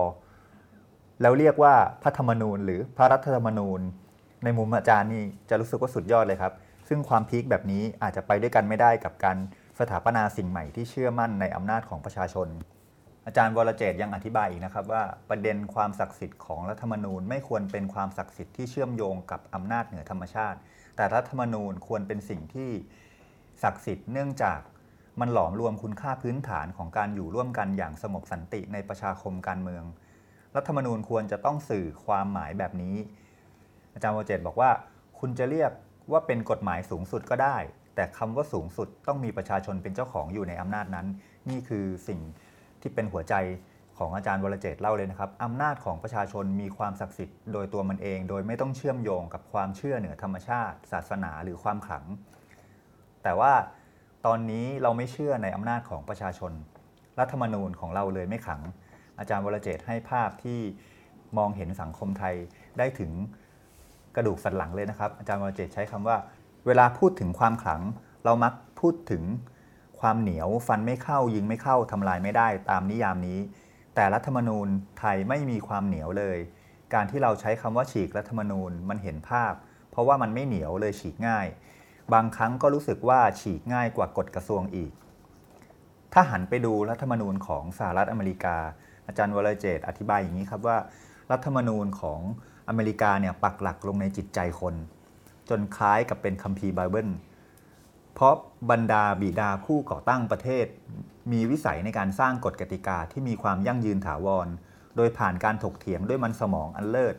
[1.22, 3.82] แล้วเรียกว่าพระธรรมนูญ หรือพระรัฐธรรมนูญ
[4.44, 6.54] ในมุมอาจารย์นี่จะรู้สึกว่าสุดยอดเลยครับ
[6.88, 9.38] ซึ่งความพีคแบบนี้อาจจะไปด้วยกันไม่ได้กับการ
[9.80, 12.48] สถาปนาสิ่งใหม่ที่เชื่อมั่นในอำนาจของประชาชน
[13.30, 20.60] อาจารย์วรเจตยังอธิบายอีกนะครับว่าประเด็นความศักดิ์สิทธิ์ของรัฐธรรมนูญ ไม่ควรเป็นความศักดิ์สิทธิ์ที่เชื่อมโยงกับอำนาจเหนือธรรมชาติ
[20.96, 22.70] แต่รัฐธรรมนูญควรเป็นสิ่งที่
[23.63, 24.60] ศักดิ์สิทธิ์เนื่องจาก
[25.20, 29.84] มันหลอมรวมคุณค่าพื้นฐานของการอยู่ร่วมกันอย่างสงบสันติในประชาคมการเมือง
[30.56, 32.96] รัฐธรรมนูญควรจะต้องสื่อความหมายแบบนี้
[33.94, 34.72] อาจารย์วรเจตบอกว่า
[35.20, 35.72] คุณจะเรียก
[36.12, 37.58] ว่าเป็นกฎหมายสูงสุดก็ได้
[37.96, 41.08] แต่คำว่าสูงสุดต้องมีประชาชนเป็นเจ้าของอยู่ในอำนาจนั้น
[41.50, 42.20] นี่คือสิ่ง
[42.82, 43.36] ที่เป็นหัวใจ
[43.98, 52.06] ของอาจารย์วรเจตเล่าเลยนะครับอำนาจของประชาชนมีความศักดิ์สิทธิ์โดยตัวมันเอง โดยไม่ต้องเชื่อมโยงกับความเชื่อเหนือธรรมชาติ ศาสนาหรือความขลัง
[53.24, 53.54] แต่ว่า
[54.26, 56.52] ตอนนี้เราไม่เชื่อในอำนาจของประชาชน
[57.20, 58.62] รัฐธรรมนูญของเราเลยไม่ขลัง
[59.20, 60.60] อาจารย์วรเจตให้ภาพที่
[61.38, 62.36] มองเห็นสังคมไทย
[62.78, 63.12] ได้ถึง
[64.15, 66.18] กระดูกสันหลังเลยนะครับ อาจารย์วรเจตใช้คำว่า
[66.68, 67.82] เวลาพูดถึงความขลัง
[68.26, 69.24] เรามักพูดถึง
[70.02, 73.40] ความเหนียวฟันไม่เข้ายิงไม่เข้าทำลายไม่ได้ตามนิยามนี้
[73.96, 74.67] แต่รัฐธรรมนูญ
[75.00, 76.38] ไทยไม่มีความเหนียวเลย
[76.94, 79.54] การที่เราใช้คำว่าฉีกรัฐธรรมนูญมันเห็นภาพ
[79.92, 81.48] เพราะว่ามันไม่เหนียวเลยฉีกง่าย
[82.13, 84.92] บางครั้งก็รู้สึกว่าฉีกง่ายกว่ากฎกระทรวงอีก
[86.13, 88.58] ถ้าหันไปดูรัฐธรรมนูญของสหรัฐอเมริกา
[89.08, 90.78] อาจารย์วรเจตน์อธิบายอย่างนี้ครับว่า
[91.32, 92.19] รัฐธรรมนูญของ
[92.69, 94.76] อเมริกาเนี่ยปักหลักลงในจิตใจคน
[95.50, 97.10] จนคล้ายกับเป็นคัมภีร์ไบเบิล
[98.14, 98.34] เพราะ
[98.72, 100.66] บรรดาบิดาผู้ก่อตั้งประเทศ
[101.32, 104.48] มีวิสัยในการสร้างกฎกติกาที่มีความยั่งยืนถาวร
[104.96, 107.16] โดยผ่านการถกเถียงด้วยมันสมองอันเลิศ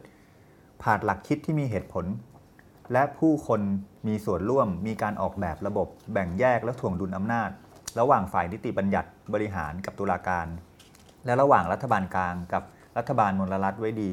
[0.82, 2.06] ผ่านหลักคิดที่มีเหตุผล
[2.92, 3.60] และผู้คน
[4.08, 7.50] มีส่วนร่วมมีการออกแบบระบบ แบ่งแยกและถ่วงดุลอำนาจ
[8.00, 10.46] ระหว่างฝ่ายนิติบัญญัติบริหารกับตุลาการ
[11.24, 12.62] และระหว่างรัฐบาลกลางกับ
[12.96, 14.12] รัฐบาลมลรัฐไว้ดี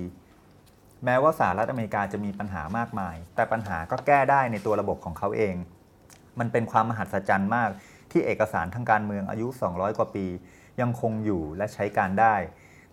[1.05, 5.55] แม้ว่าสหรัฐอเมริกาจะมีปัญหามากมาย แต่ปัญหาก็แก้ได้ในตัวระบบของเขาเอง
[6.39, 7.69] มันเป็นความมหัศจรรย์มาก
[8.11, 10.25] ที่เอกสารทางการเมืองอายุ 200 กว่าปี
[10.81, 12.35] ยังคงอยู่และใช้การได้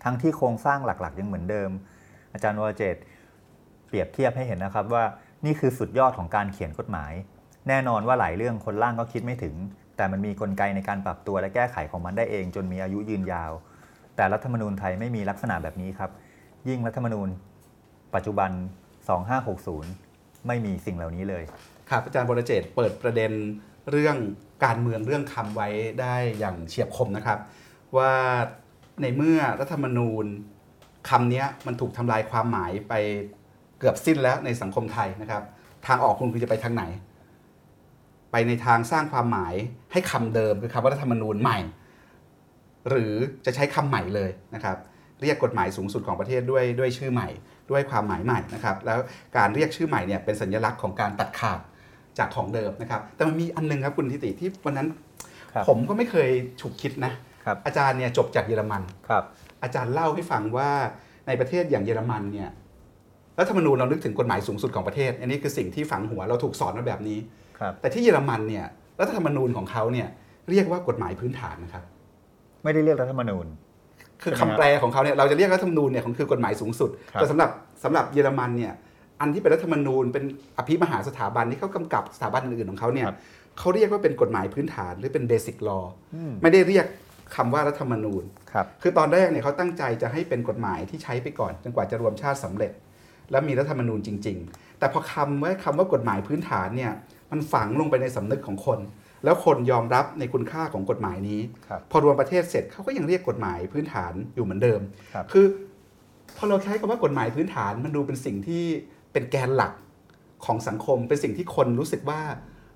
[0.03, 1.69] ทั้งที่โครงสร้างหลักๆ ยังเหมือนเดิม
[2.33, 2.95] อาจารย์วรเจต
[3.87, 5.03] เปรียบเทียบให้เห็นนะครับว่า
[5.45, 7.13] นี่คือสุดยอดของการเขียนกฎหมาย
[7.67, 9.55] แน่นอนว่าหลายเรื่องคนร่างก็คิดไม่ถึง
[9.97, 13.51] แต่มันมีกลไกในการปรับตัวและแก้ไขของมันได้เอง จนมีอายุยืนยาว
[14.15, 16.11] แต่รัฐธรรมนูญไทยไม่มีลักษณะแบบนี้ครับ
[16.69, 17.29] ยิ่งรัฐธรรมนูญ
[18.15, 18.51] ปัจจุบัน
[19.69, 21.43] 2560 ไม่มีสิ่งเหล่านี้เลย
[21.89, 23.31] ครับอาจารย์บรเจตเปิดประเด็น
[23.91, 24.17] เรื่อง
[24.65, 25.69] การเมืองเรื่องคำไว้
[26.01, 27.39] ได้อย่างเฉียบคมนะครับ
[27.97, 28.13] ว่า
[29.01, 30.25] ในเมื่อรัฐธรรมนูญ
[31.09, 32.93] คำนี้มันถูกทำลายความหมายไป
[33.79, 35.43] เกือบสิ้นแล้วในสังคมไทยนะครับ
[35.87, 36.83] ทางออกคุณคือจะไปทางไหน
[38.31, 39.53] ไปในทางสร้างความหมาย
[39.91, 41.59] ให้คำเดิมคือคำว่ารัฐธรรมนูญใหม่
[42.89, 43.13] หรือ
[43.45, 44.77] จะใช้คำใหม่เลยนะครับ
[45.21, 47.29] เรียกกฎหมายสูงสุดของประเทศด้วยด้วยชื่อใหม่
[47.71, 48.99] ด้วยความหมายใหม่นะครับแล้ว
[49.37, 51.59] การเรียกชื่อใหม่เนี่ยเป็นสัญลักษณ์ของการตัดขาด
[52.19, 54.87] จากของเดิมนะครับ แต่มันมีอันนึงครับคุณทิติที่วันนั้น
[55.53, 56.29] ครับผมก็ไม่เคย
[56.61, 57.11] ฉุกคิดนะ
[57.45, 59.23] ครับอาจารย์เนี่ยจบจากเยอรมันครับ
[59.63, 60.69] อาจารย์เล่าให้ฟังว่า
[61.27, 62.49] ในประเทศอย่างเยอรมันเนี่ย
[63.39, 67.19] รัฐธรรมนูญเรานึกถึงกฎหมายสูงสุดของประเทศ อันนี้คือสิ่งที่ฝังหัวเราถูกสอนมาแบบนี้
[67.59, 68.65] ครับแต่ที่เยอรมันเนี่ย
[68.99, 70.07] รัฐธรรมนูญของเขาเนี่ย
[70.49, 71.83] เรียกว่ากฎหมายพื้นฐานนะครับ
[72.63, 73.45] ไม่ได้เรียกรัฐธรรมนูญ
[74.21, 77.49] คือใช่ไหมคำแปลของเขาเนี่ยเราจะเรียกรัฐธรรมนูญเนี่ยคือกฎหมายสูงสุดครับแต่สำหรับ
[77.83, 78.73] สำหรับเยอรมันเนี่ย
[79.21, 80.23] อันที่เป็นรัฐธรรมนูญเป็น
[80.57, 83.07] อภิมหาสถาบันที่เขากำกับสถาบันอื่นๆของเขาเนี่ย
[83.59, 85.79] เขาเรียกว่าเป็นกฎหมายพื้นฐานหรือเป็นเบสิกลอ
[86.41, 86.85] ไม่ได้เรียก
[87.35, 92.71] คำว่ารัฐธรรมนูญครับคือตอนแรกเนี่ยเขาตั้งใจจะให้เป็นกฎหมายที่ใช้ไปก่อนจนกว่าจะรวมชาติสำเร็จ
[93.31, 96.91] แล้วมีรัฐธรรมนูญจริง ๆ แต่พอคำว่าคำว่ากฎหมายพื้นฐานเนี่ย
[97.31, 98.79] มันฝังลงไปในสำนึกของคน
[99.23, 104.81] แล้วคนยอมรับในคุณค่าของกฎหมายนี้ครับพอรวมประเทศเสร็จเขาก็ยังเรียกกฎหมายพื้นฐานอยู่เหมือนเดิม
[105.13, 105.45] ครับคือ
[106.37, 108.63] พอเราใช้คำว่ากฎหมายพื้นฐานมันดูเป็นสิ่งที่
[109.15, 109.73] เป็นแกนหลัก
[110.45, 112.21] ของสังคม เป็นสิ่งที่คนรู้สึกว่า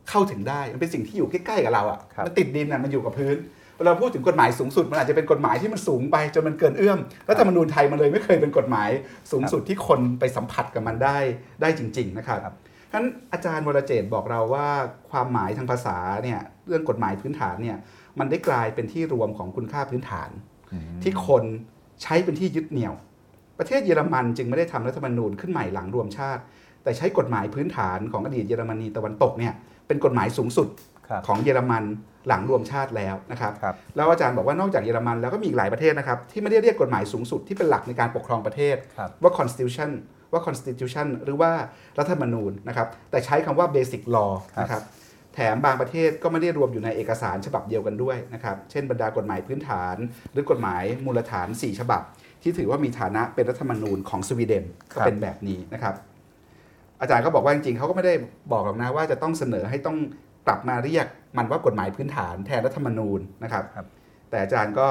[0.10, 3.38] เข้าถึงได้ มันเป็นสิ่งที่อยู่ใกล้ๆกับเราอะครับมันติดดินอะมันอยู่กับพื้น
[3.78, 8.90] เวลาพูดถึงกฎหมายสูงสุด มันอาจจะเป็นกฎหมายที่มันสูงไปจนมันเกินเอื้อมรัฐธรรมนูญไทยมันเลยไม่เคยเป็นกฎหมาย
[9.32, 11.18] สูงสุดที่คนไปสัมผัสกับมันได้
[11.62, 12.56] ได้จริง ๆ นะครับครับ
[12.92, 14.68] ฉะนั้นอาจารย์วรเจตน์บอกเราว่า
[15.10, 17.78] ความหมายทางภาษาเนี่ยเรื่องกฎหมายพื้นฐานเนี่ย
[18.20, 20.30] มันได้กลายเป็นที่รวมของคุณค่าพื้นฐาน
[21.04, 21.44] ที่คน
[22.04, 22.94] ใช้เป็นที่ยึดเหนี่ยว
[23.60, 26.42] ประเทศเยอรมันจึงไม่ได้ทำรัฐธรรมนูญขึ้นใหม่หลังรวมชาติ
[26.84, 29.54] แต่ใช้กฎหมายพื้นฐานของอดีตเยอรมนีตะวันตกเนี่ย
[29.88, 30.68] เป็นกฎหมายสูงสุด
[31.10, 31.84] ครับของเยอรมัน
[32.28, 39.92] หลังรวมชาติแล้วนะครับครับแล้วอาจารย์บอกว่านอกจากเยอรมันแล้วก็มีอีกหลายประเทศนะครับที่ไม่ได้เรียกกฎหมายสูงสุดที่เป็นหลักในการปกครองประเทศครับว่า constitution
[40.32, 41.52] ว่า constitution หรือว่า
[42.00, 44.84] รัฐธรรมนูญนะครับแต่ใช้คำว่า basic law ครับนะครับ
[45.36, 49.96] แถมบางประเทศก็ไม่ได้รวมอยู่ในเอกสารฉบับเดียวกันด้วยนะครับเช่นบรรดากฎหมายพื้นฐาน
[50.34, 52.02] หรือกฎหมายมูลฐาน 4 ฉบับ
[52.42, 55.96] ที่ถือว่ามีฐานะเป็นรัฐธรรมนูญของสวีเดนก็เป็นแบบนี้นะครับ
[57.02, 58.14] อาจารย์ก็บอกว่าจริงๆเขาก็ไม่ได้
[58.52, 59.98] บอกหรอกนะว่าจะต้องเสนอให้ต้อง
[60.48, 61.06] กลับมาเรียก
[61.38, 63.86] มันว่ากฎหมายพื้นฐานแทนรัฐธรรมนูญนะครับครับ
[64.30, 64.88] แต่อาจารย์ก็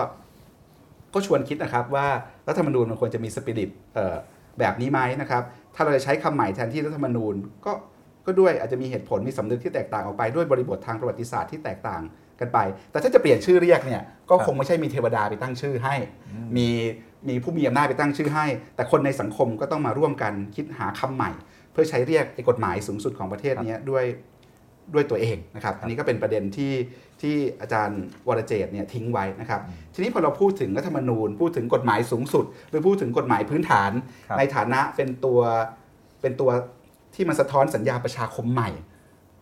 [1.14, 2.06] ก็ชวนคิดนะครับว่า
[2.48, 4.16] รัฐธรรมนูญมันควรจะมีสปิริตเอ่อ
[4.58, 5.42] แบบนี้ไหมนะครับ
[5.74, 7.34] ถ้าเราจะใช้คำใหม่แทนที่รัฐธรรมนูญ
[7.66, 7.72] ก็
[8.26, 12.02] ก็ด้วยอาจจะมีเหตุผลมีสำนึกที่แตกต่างออกไปด้วยบริบททางประวัติศาสตร์ที่แตกต่าง
[12.40, 12.58] กันไป
[12.90, 15.94] แต่ถ้าจะเปลี่ยนชื่อเรียกเนี่ยก็คงไม่ใช่มีเทวดาไปตั้งชื่อให้
[16.56, 16.68] มี
[17.28, 18.46] มีผู้มีอำนาจไปตั้งชื่อให้
[18.76, 21.30] แต่คนในสังคมก็ต้องมาร่วมกันคิดหาคำใหม่
[21.72, 24.04] เพื่อใช้เรียกไอ้กฎหมายสูงสุดของประเทศเนี้ยด้วย
[24.94, 26.72] ด้วยตัวเองนะครับ อันนี้ก็เป็นประเด็นที่
[27.20, 29.60] ที่อาจารย์วรเจตน์เนี่ยทิ้งไว้นะครับ
[29.94, 33.90] ทีนี้พอเราพูดถึงรัฐธรรมนูญ พูดถึงกฎหมายสูงสุด หรือพูดถึงกฎหมายพื้นฐาน
[34.28, 35.40] ครับในฐานะเป็นตัว
[36.22, 36.50] เป็นตัว
[37.14, 38.70] ที่มันสะท้อนสัญญาประชาคมใหม่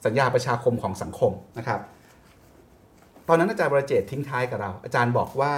[0.06, 1.80] สัญญาประชาคมของสังคมนะครับ
[3.28, 5.52] ตอนนั้นอาจารย์วรเจตน์ทิ้งท้ายกับเรา อาจารย์บอกว่า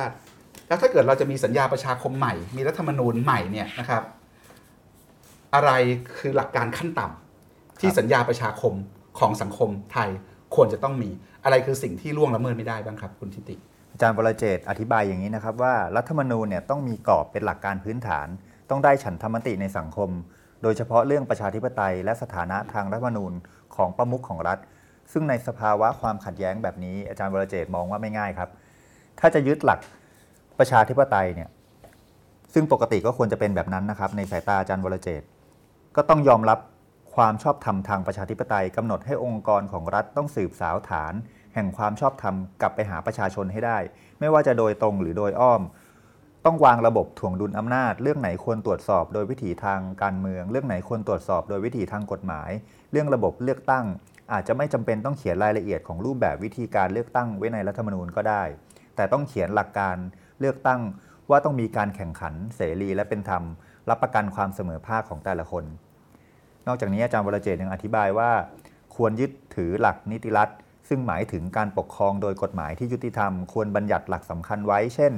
[0.69, 4.03] แล้วถ้าเกิดเราจะมีสัญญาประชาคมใหม่ มีรัฐธรรมนูญใหม่เนี่ยนะครับ
[5.55, 5.71] อะไร
[6.19, 8.75] คือหลักการขั้นต่ำที่สัญญาประชาคม
[9.19, 10.09] ของสังคมไทย
[10.55, 11.11] ควรจะต้องมี
[11.45, 13.57] อะไรคือสิ่งที่ล่วงละเมิดไม่ได้บ้างครับ คุณทิติ
[13.93, 18.27] อาจารย์วรเจตน์อธิบายอย่างนี้นะครับว่ารัฐธรรมนูญเนี่ยต้องมีกรอบเป็นหลักการพื้นฐาน
[18.71, 20.11] ต้องได้ฉันทามติในสังคม
[20.63, 23.33] โดยเฉพาะเรื่องประชาธิปไตย และสถานะทางรัฐธรรมนูญ
[23.77, 24.59] ของประมุขของรัฐ
[25.13, 28.51] ซึ่งในสภาวะความขัดแย้งแบบนี้อาจารย์วรเจตน์มองว่าไม่ง่ายครับ
[29.21, 29.81] ถ้าจะยึดหลัก
[30.59, 31.49] ประชาธิปไตยเนี่ย
[32.55, 35.23] ซึ่งปกติก็ควรจะเป็นแบบนั้นนะครับในสายตาอาจารย์วรเจต
[35.97, 36.59] ก็ต้องยอมรับ
[37.15, 41.15] ความชอบธรรมทางประชาธิปไตยกำหนดให้องค์กรของรัฐต้องสืบสาวฐาน
[41.55, 43.79] แห่งความชอบธรรมกลับไปหาประชาชนให้ได้
[44.21, 45.63] ไม่ว่าจะโดยตรงหรือโดยอ้อม
[46.45, 52.51] ต้องวางระบบถ่วงดุลอำนาจ เรื่องไหนควรตรวจสอบ โดยวิถีทางการเมือง เรื่องไหนควรตรวจสอบ โดยวิถีทางกฎหมาย
[52.93, 53.85] เรื่องระบบเลือกตั้ง
[54.33, 58.43] อาจจะไม่จำเป็นต้องเขียนรายละเอียดของรูปแบบวิธีการเลือกตั้งไว้ในรัฐธรรมนูญก็ได้
[58.97, 59.97] แต่ต้องเขียนหลักการ
[60.41, 60.81] เลือกตั้ง
[61.31, 63.43] ว่าต้องมีการแข่งขันเสรีและเป็นธรรม
[63.91, 65.65] รับประกันความเสมอภาคของแต่ละคน
[66.67, 68.31] นอกจากนี้อาจารย์วรเจตยังอธิบายว่า
[68.97, 70.49] ควรยึดถือหลักนิติรัฐ
[70.89, 75.13] ซึ่งหมายถึงการปกครองโดยกฎหมายที่ยุติธรรม ควรบัญญัติหลักสำคัญไว้ เช่น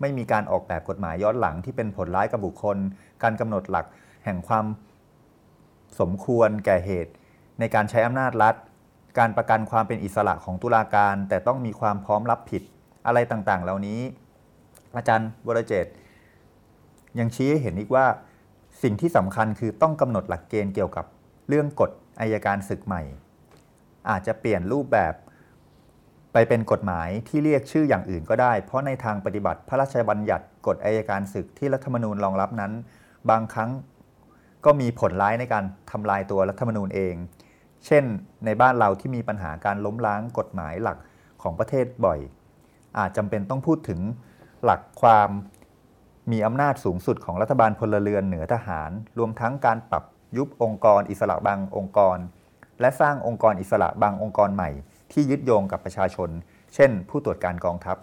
[0.00, 2.76] ไม่มีการออกแบบกฎหมายย้อนหลังที่เป็นผลร้ายกับบุคคล
[3.22, 3.86] การกำหนดหลัก
[4.24, 4.66] แห่งความ
[6.00, 7.12] สมควรแก่เหตุ
[7.58, 8.54] ในการใช้อำนาจรัฐ
[9.18, 12.62] การประกันความเป็นอิสระของตุลาการ แต่ต้องมีความพร้อมรับผิด
[13.06, 14.00] อะไรต่างๆ เหล่านี้
[14.96, 15.86] อาจารย์วรเจต
[17.18, 18.06] ยังชี้ให้เห็นอีกว่า
[18.82, 21.06] สิ่งที่สำคัญคือต้องกำหนดหลักเกณฑ์เกี่ยวกับ
[21.48, 21.90] เรื่องกฎ
[22.20, 23.02] อายการศึกใหม่
[24.10, 25.14] อาจจะเปลี่ยนรูปแบบ
[26.32, 32.72] ไปเป็นกฎหมายที่เรียกชื่ออย่างอื่นก็ได้ เพราะในทางปฏิบัติพระราชบัญญัติกฎอายการศึกที่รัฐธรรมนูญรองรับนั้น
[33.30, 33.70] บางครั้ง
[34.64, 37.14] ก็มีผลร้ายในการทำลายตัวรัฐธรรมนูญเอง
[37.86, 38.04] เช่น
[38.44, 40.98] ในบ้านเราที่มีปัญหาการล้มล้างกฎหมายหลัก
[41.42, 42.18] ของประเทศบ่อย
[42.98, 44.00] อาจจำเป็นต้องพูดถึง
[44.66, 45.30] หลักความ
[46.32, 50.04] มีอำนาจสูงสุดของรัฐบาลพลเรือนเหนือทหาร รวมทั้งการปรับ
[50.36, 52.18] ยุบองค์กรอิสระบางองค์กร
[52.80, 54.70] และสร้างองค์กรอิสระบางองค์กรใหม่
[55.12, 56.30] ที่ยึดโยงกับประชาชน
[56.74, 57.96] เช่น ผู้ตรวจการกองทัพ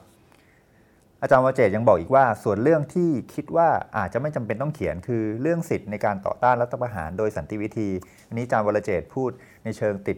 [1.22, 7.90] อาจารย์วเจตยังบอกอีกว่า ส่วนเรื่องที่คิดว่าอาจจะไม่จำเป็นต้องเขียนคือเรื่องสิทธิ์ในการต่อต้านรัฐประหารโดยสันติวิธี
[8.28, 9.30] อันนี้อาจารย์วรเจตพูด
[9.64, 10.18] ในเชิงติด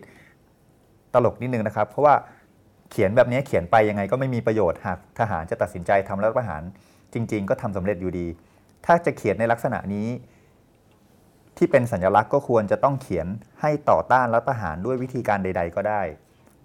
[1.13, 2.15] ตลกนิดนึงนะครับ เพราะว่า
[2.95, 6.61] ขียนแบบนี้เขียนไปยังไงก็ไม่มีประโยชน์หากทหารจะตัดสินใจทำรัฐประหาร
[7.13, 8.27] จริง ๆ ก็ทำสำเร็จอยู่ดี
[8.85, 10.07] ถ้าจะเขียนในลักษณะนี้
[11.57, 13.27] ที่เป็นสัญลักษณ์ก็ควรจะต้องเขียน
[13.61, 16.01] ให้ต่อต้านรัฐประหารด้วยวิธีการใด ๆ ก็ได้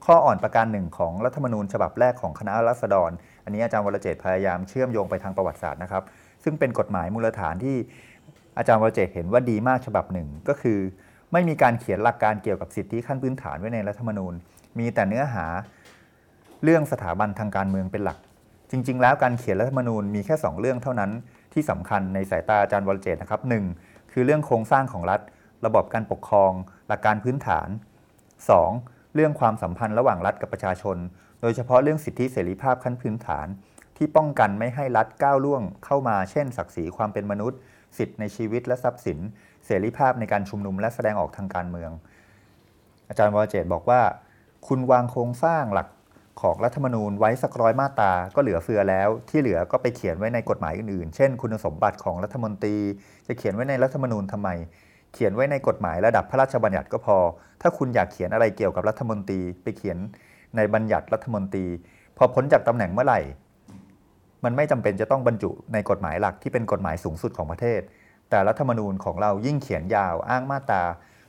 [0.05, 3.11] ข้ออ่อนประการหนึ่งของรัฐธรรมนูญฉบับแรกของคณะรัษฎร
[3.45, 6.03] อันนี้อาจารย์วรเจตพยายามเชื่อมโยงไปทางประวัติศาสตร์นะครับ
[6.45, 7.77] ซึ่งเป็นกฎหมายมูลฐานที่
[8.59, 10.79] อาจารย์วรเจตเห็นว่าดีมากฉบับหนึ่ง ก็คือ
[11.33, 14.35] ไม่มีการเขียนหลักการเกี่ยวกับสิทธิขั้นพื้นฐานไว้ในรัฐธรรมนูญ
[14.79, 15.47] มีแต่เนื้อหา
[16.65, 18.19] เรื่องสถาบันทางการเมืองเป็นหลัก
[18.71, 21.11] จริง ๆ แล้วการเขียนรัฐธรรมนูญมีแค่ 2 เรื่องเท่านั้น
[21.53, 23.65] ที่สำคัญในสายตาอาจารย์วรเจตนะครับหนึ่ง
[24.13, 25.21] คือเรื่องโครงสร้างของรัฐ
[25.67, 26.53] ระบบการปกครอง
[26.89, 27.69] หลักการพื้นฐาน
[28.41, 29.15] 2.
[29.15, 30.97] เรื่องความสัมพันธ์ระหว่างรัฐกับประชาชน
[31.43, 33.47] โดยเฉพาะเรื่องสิทธิเสรีภาพขั้นพื้นฐาน
[33.97, 37.59] ที่ป้องกันไม่ให้รัฐก้าวล่วงเข้ามา เช่น ศักดิ์ศรีความเป็นมนุษย์
[37.99, 39.19] สิทธิในชีวิตและทรัพย์สิน
[39.67, 41.91] เสรีภาพในการชุมนุมและแสดงออกทางการเมือง
[43.09, 44.01] อาจารย์วรเจตบอกว่า
[44.67, 45.89] คุณวางโครงสร้างหลัก
[46.41, 52.77] ของรัฐธรรมนูญไว้สักร้อยมาตราก็เหลือเฟือแล้ว ที่เหลือก็ไปเขียนไว้ในกฎหมายอื่นๆ เช่น คุณสมบัติของรัฐมนตรี
[53.27, 54.49] จะเขียนไว้ในรัฐธรรมนูญทำไม
[55.13, 57.17] เขียนไว้ในกฎหมายระดับพระราชบัญญัติก็พอ
[57.63, 59.99] ถ้าคุณอยากเขียนอะไรเกี่ยวกับรัฐมนตรี ไปเขียน
[60.57, 61.67] ในบัญญัติรัฐมนตรี
[62.17, 63.21] พอพ้นจากตำแหน่งเมื่อไหร่
[64.45, 67.81] มันไม่จำเป็นจะต้องบรรจุในกฎหมายหลักที่เป็นกฎหมายสูงสุดของประเทศ
[68.31, 70.83] แต่รัฐธรรมนูญของเรายิ่งเขียนยาวอ้างมาตรา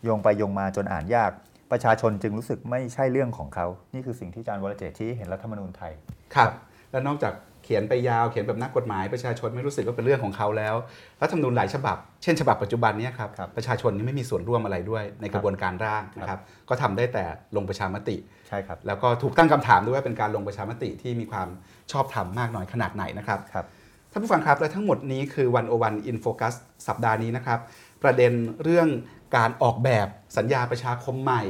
[0.04, 1.32] โยงไปโยงมาจนอ่านยาก
[1.72, 5.91] ประชาชนจึงรู้สึกไม่ใช่เรื่องของเขา นี่คือสิ่งที่อาจารย์วรเจตน์ชี้ให้เห็นรัฐธรรมนูญไทย
[6.36, 6.51] ครับ
[6.91, 10.76] แล้วนอกจากเขียนไปยาวเขียนแบบนักกฎหมายประชาชนไม่รู้สึกว่าเป็นเรื่องของเขาแล้ว
[11.22, 17.24] รัฐธรรมนูญหลายฉบับ เช่นฉบับปัจจุบันเนี้ครับครับประชาชนนี่ไม่มีส่วนร่วมอะไรด้วยในกระบวนการร่างนะครับ ก็ทำได้แต่
[17.55, 18.17] ลงประชามติ
[18.47, 21.47] ใช่ครับแล้วก็ถูกตั้งคำถามด้วยว่าเป็นการลงประชามติที่มีความ
[21.91, 23.65] ชอบธรรมมากน้อยขนาดไหนนะครับครับ
[24.11, 26.53] ท่านผู้ฟังครับและทั้งหมดนี้คือวันโอวันอินโฟกัส
[26.88, 27.59] สัปดาห์นี้นะครับ
[28.03, 28.32] ประเด็น
[28.63, 28.88] เรื่อง
[29.36, 30.07] การออกแบบ
[30.38, 31.43] สัญญาประชาคมใหม่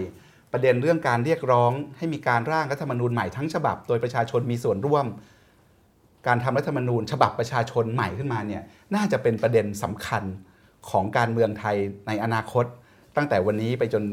[0.52, 5.06] ประเด็นเรื่องการเรียกร้อง ให้มีการร่างรัฐธรรมนูญใหม่ทั้งฉบับ โดยประชาชนมีส่วนร่วม
[6.28, 8.62] การทำรัฐธรรมนูญ ฉบับประชาชนใหม่ขึ้นมาเนี่ย
[8.96, 10.24] น่าจะเป็นประเด็นสำคัญ
[10.90, 11.76] ของการเมืองไทย
[12.08, 12.66] ในอนาคต
[13.16, 14.04] ตั้งแต่วันนี้ไปจน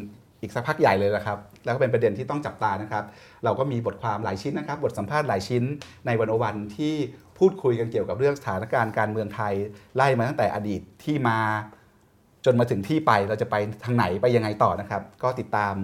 [0.41, 3.05] อีกสักพักใหญ่เลยละครับ แล้วก็เป็นประเด็นที่ต้องจับตานะครับ
[3.45, 5.65] เราก็มีบทความหลายชิ้นนะครับ บทสัมภาษณ์หลายชิ้น
[6.07, 6.95] ในวันโอวันที่
[7.39, 9.55] พูดคุยกันเกี่ยวกับเรื่องสถานการณ์การเมืองไทย
[9.97, 11.39] ไล่มาตั้งแต่อดีตที่มา
[12.53, 15.75] นมาถึงที่ไปเราจะไปทางไหนไปยังไงต่อนะครับ ก็ติดตาม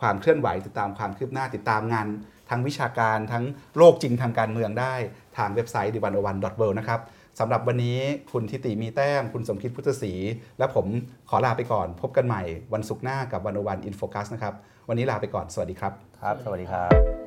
[0.00, 2.06] ความเคลื่อนไหว ติดตามความคืบหน้าติดตามงาน
[2.50, 3.44] ทั้งวิชาการทั้ง
[3.76, 4.94] โลกจริงทางการเมืองได้
[5.38, 6.16] ทางเว็บไซต์ d 1 0 1
[6.60, 7.00] w o r l d นะครับ
[7.40, 7.98] สำหรับวันนี้
[8.32, 10.12] คุณทิติมีแต้ม คุณสมคิดพุทธศรี
[10.58, 10.86] และผม
[11.28, 12.42] ขอลาไปก่อน พบกันใหม่
[12.74, 14.54] วันศุกร์หน้ากับวันอวันอินโฟกัสนะครับ
[14.88, 17.25] วันนี้ลาไปก่อน สวัสดีครับ ครับ สวัสดีครับ